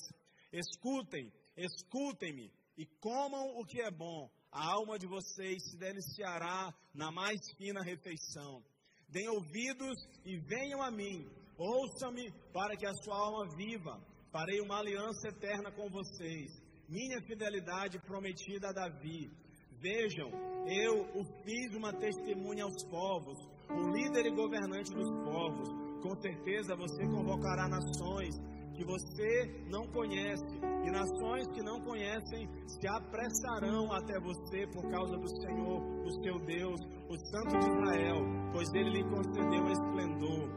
Escutem, 0.54 1.34
escutem-me, 1.58 2.52
e 2.78 2.86
comam 3.00 3.58
o 3.58 3.66
que 3.66 3.82
é 3.82 3.92
bom, 3.92 4.30
a 4.52 4.72
alma 4.74 5.00
de 5.00 5.08
vocês 5.08 5.64
se 5.70 5.78
deliciará 5.78 6.74
na 6.94 7.12
mais 7.12 7.40
fina 7.58 7.82
refeição. 7.82 8.64
Deem 9.10 9.30
ouvidos 9.30 9.98
e 10.26 10.38
venham 10.38 10.82
a 10.82 10.92
mim, 10.92 11.26
Ouça-me 11.58 12.32
para 12.54 12.78
que 12.78 12.86
a 12.86 12.94
sua 12.94 13.18
alma 13.18 13.48
viva. 13.56 14.00
Farei 14.32 14.62
uma 14.62 14.78
aliança 14.78 15.28
eterna 15.30 15.72
com 15.72 15.90
vocês. 15.90 16.52
Minha 16.88 17.20
fidelidade 17.22 18.00
prometida 18.00 18.70
a 18.70 18.72
Davi. 18.72 19.32
Vejam, 19.80 20.30
eu 20.68 21.02
o 21.20 21.26
fiz 21.44 21.74
uma 21.76 21.92
testemunha 21.94 22.64
aos 22.64 22.84
povos, 22.86 23.38
um 23.70 23.92
líder 23.92 24.28
e 24.28 24.36
governante 24.36 24.94
dos 24.94 25.10
povos. 25.24 25.70
Com 26.04 26.16
certeza 26.22 26.76
você 26.76 27.04
convocará 27.08 27.68
nações 27.68 28.36
que 28.78 28.86
você 28.86 29.66
não 29.70 29.88
conhece, 29.88 30.46
e 30.86 30.92
nações 30.92 31.48
que 31.48 31.64
não 31.64 31.82
conhecem 31.82 32.48
se 32.68 32.88
apressarão 32.88 33.92
até 33.92 34.20
você 34.20 34.68
por 34.68 34.88
causa 34.92 35.18
do 35.18 35.28
Senhor, 35.42 35.82
o 36.06 36.24
seu 36.24 36.40
Deus, 36.40 36.80
o 37.10 37.18
Santo 37.18 37.58
de 37.58 37.70
Israel, 37.70 38.18
pois 38.54 38.72
ele 38.74 38.92
lhe 38.92 39.04
concedeu 39.04 39.68
esplendor. 39.72 40.48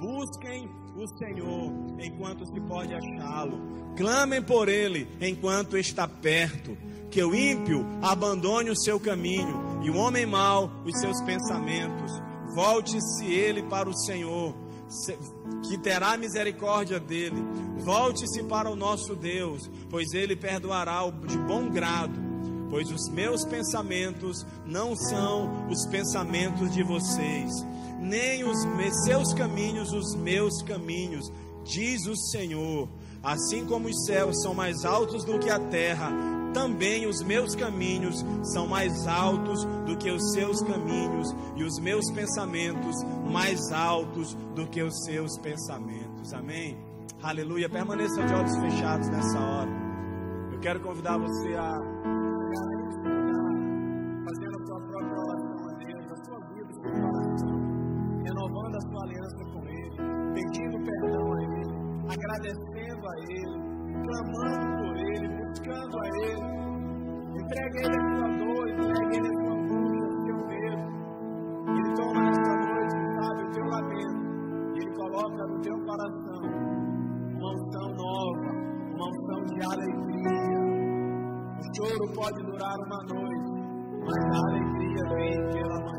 Busquem 0.00 0.68
o 0.96 1.06
Senhor 1.18 1.72
enquanto 2.00 2.46
se 2.46 2.60
pode 2.60 2.94
achá-lo, 2.94 3.60
clamem 3.96 4.42
por 4.42 4.68
ele 4.68 5.08
enquanto 5.20 5.76
está 5.76 6.06
perto. 6.06 6.76
Que 7.10 7.22
o 7.22 7.34
ímpio 7.34 7.86
abandone 8.02 8.70
o 8.70 8.76
seu 8.76 8.98
caminho 8.98 9.82
e 9.84 9.90
o 9.90 9.96
homem 9.96 10.26
mau 10.26 10.70
os 10.84 10.98
seus 10.98 11.20
pensamentos. 11.22 12.10
Volte-se 12.54 13.32
ele 13.32 13.62
para 13.64 13.88
o 13.88 13.96
Senhor 13.96 14.63
que 15.66 15.78
terá 15.78 16.16
misericórdia 16.16 17.00
dele. 17.00 17.42
Volte-se 17.78 18.42
para 18.44 18.70
o 18.70 18.76
nosso 18.76 19.14
Deus, 19.14 19.70
pois 19.90 20.12
ele 20.12 20.36
perdoará 20.36 21.00
de 21.26 21.38
bom 21.38 21.68
grado. 21.70 22.22
Pois 22.70 22.90
os 22.90 23.08
meus 23.10 23.44
pensamentos 23.44 24.44
não 24.64 24.96
são 24.96 25.68
os 25.68 25.86
pensamentos 25.86 26.72
de 26.72 26.82
vocês, 26.82 27.52
nem 28.00 28.42
os 28.44 28.58
seus 29.04 29.32
caminhos 29.34 29.92
os 29.92 30.14
meus 30.14 30.62
caminhos, 30.62 31.30
diz 31.64 32.06
o 32.06 32.16
Senhor. 32.16 32.88
Assim 33.22 33.64
como 33.64 33.88
os 33.88 34.04
céus 34.04 34.42
são 34.42 34.52
mais 34.54 34.84
altos 34.84 35.24
do 35.24 35.38
que 35.38 35.48
a 35.48 35.58
terra, 35.58 36.10
também 36.54 37.06
os 37.06 37.22
meus 37.22 37.54
caminhos 37.54 38.24
são 38.54 38.66
mais 38.66 39.06
altos 39.06 39.64
do 39.84 39.96
que 39.98 40.10
os 40.10 40.32
seus 40.32 40.62
caminhos, 40.62 41.34
e 41.56 41.64
os 41.64 41.78
meus 41.80 42.10
pensamentos 42.12 42.96
mais 43.30 43.60
altos 43.72 44.34
do 44.54 44.66
que 44.66 44.82
os 44.82 45.04
seus 45.04 45.36
pensamentos. 45.38 46.32
Amém? 46.32 46.78
Aleluia. 47.22 47.68
Permaneça 47.68 48.22
de 48.22 48.32
olhos 48.32 48.56
fechados 48.56 49.08
nessa 49.08 49.38
hora. 49.38 49.70
Eu 50.52 50.60
quero 50.60 50.80
convidar 50.80 51.18
você 51.18 51.54
a 51.54 51.70
fazendo 54.24 54.56
a 54.56 54.66
sua 54.66 54.80
própria 54.80 55.18
oração 55.20 55.68
a 55.68 55.72
Deus, 55.84 56.06
a 56.12 56.16
sua 56.24 56.38
vida, 56.48 56.72
seu 56.72 56.92
coração, 56.92 57.56
renovando 58.24 58.74
a 58.74 58.80
sua 58.80 59.02
aliança 59.04 59.44
com 59.52 59.60
Ele, 59.68 59.96
pedindo 60.34 60.76
perdão 60.84 61.32
a 61.32 61.42
Ele, 61.42 61.74
agradecendo 62.08 63.06
a 63.06 63.14
Ele, 63.28 63.58
clamando 64.02 64.73
buscando 65.64 65.98
a 65.98 66.06
Ele. 66.06 66.44
Entregue 67.40 67.78
Ele 67.78 67.96
a 67.96 68.02
sua 68.14 68.28
dor, 68.38 68.68
entregue 68.68 69.16
Ele 69.16 69.28
a 69.28 69.32
sua 69.32 69.52
angústia, 69.54 70.04
o 70.04 70.18
seu 70.24 70.38
medo. 70.46 70.86
Ele 71.68 71.90
toma 71.96 72.20
nesta 72.22 72.52
noite, 72.54 72.96
sabe, 73.16 73.40
o 73.42 73.50
teu 73.50 73.64
lamento. 73.64 74.22
E 74.74 74.78
Ele 74.78 74.92
coloca 74.94 75.46
no 75.46 75.60
teu 75.60 75.76
coração 75.84 76.42
uma 77.34 77.50
unção 77.52 77.88
nova, 77.94 78.50
uma 78.94 79.06
unção 79.08 79.40
de 79.46 79.56
alegria. 79.64 80.60
O 81.58 81.64
choro 81.76 82.04
pode 82.14 82.42
durar 82.44 82.76
uma 82.86 83.00
noite, 83.14 83.52
mas 84.06 84.20
a 84.24 84.38
alegria 84.48 85.04
vem 85.16 85.36
pela 85.52 85.78
manhã. 85.80 85.93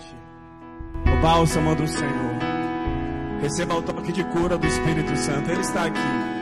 Noite 0.00 0.16
o 1.06 1.22
bálsamo 1.22 1.74
do 1.74 1.86
Senhor. 1.86 2.38
Receba 3.42 3.74
o 3.74 3.82
toque 3.82 4.12
de 4.12 4.24
cura 4.24 4.56
do 4.56 4.66
Espírito 4.66 5.16
Santo. 5.16 5.50
Ele 5.50 5.60
está 5.60 5.84
aqui. 5.86 6.39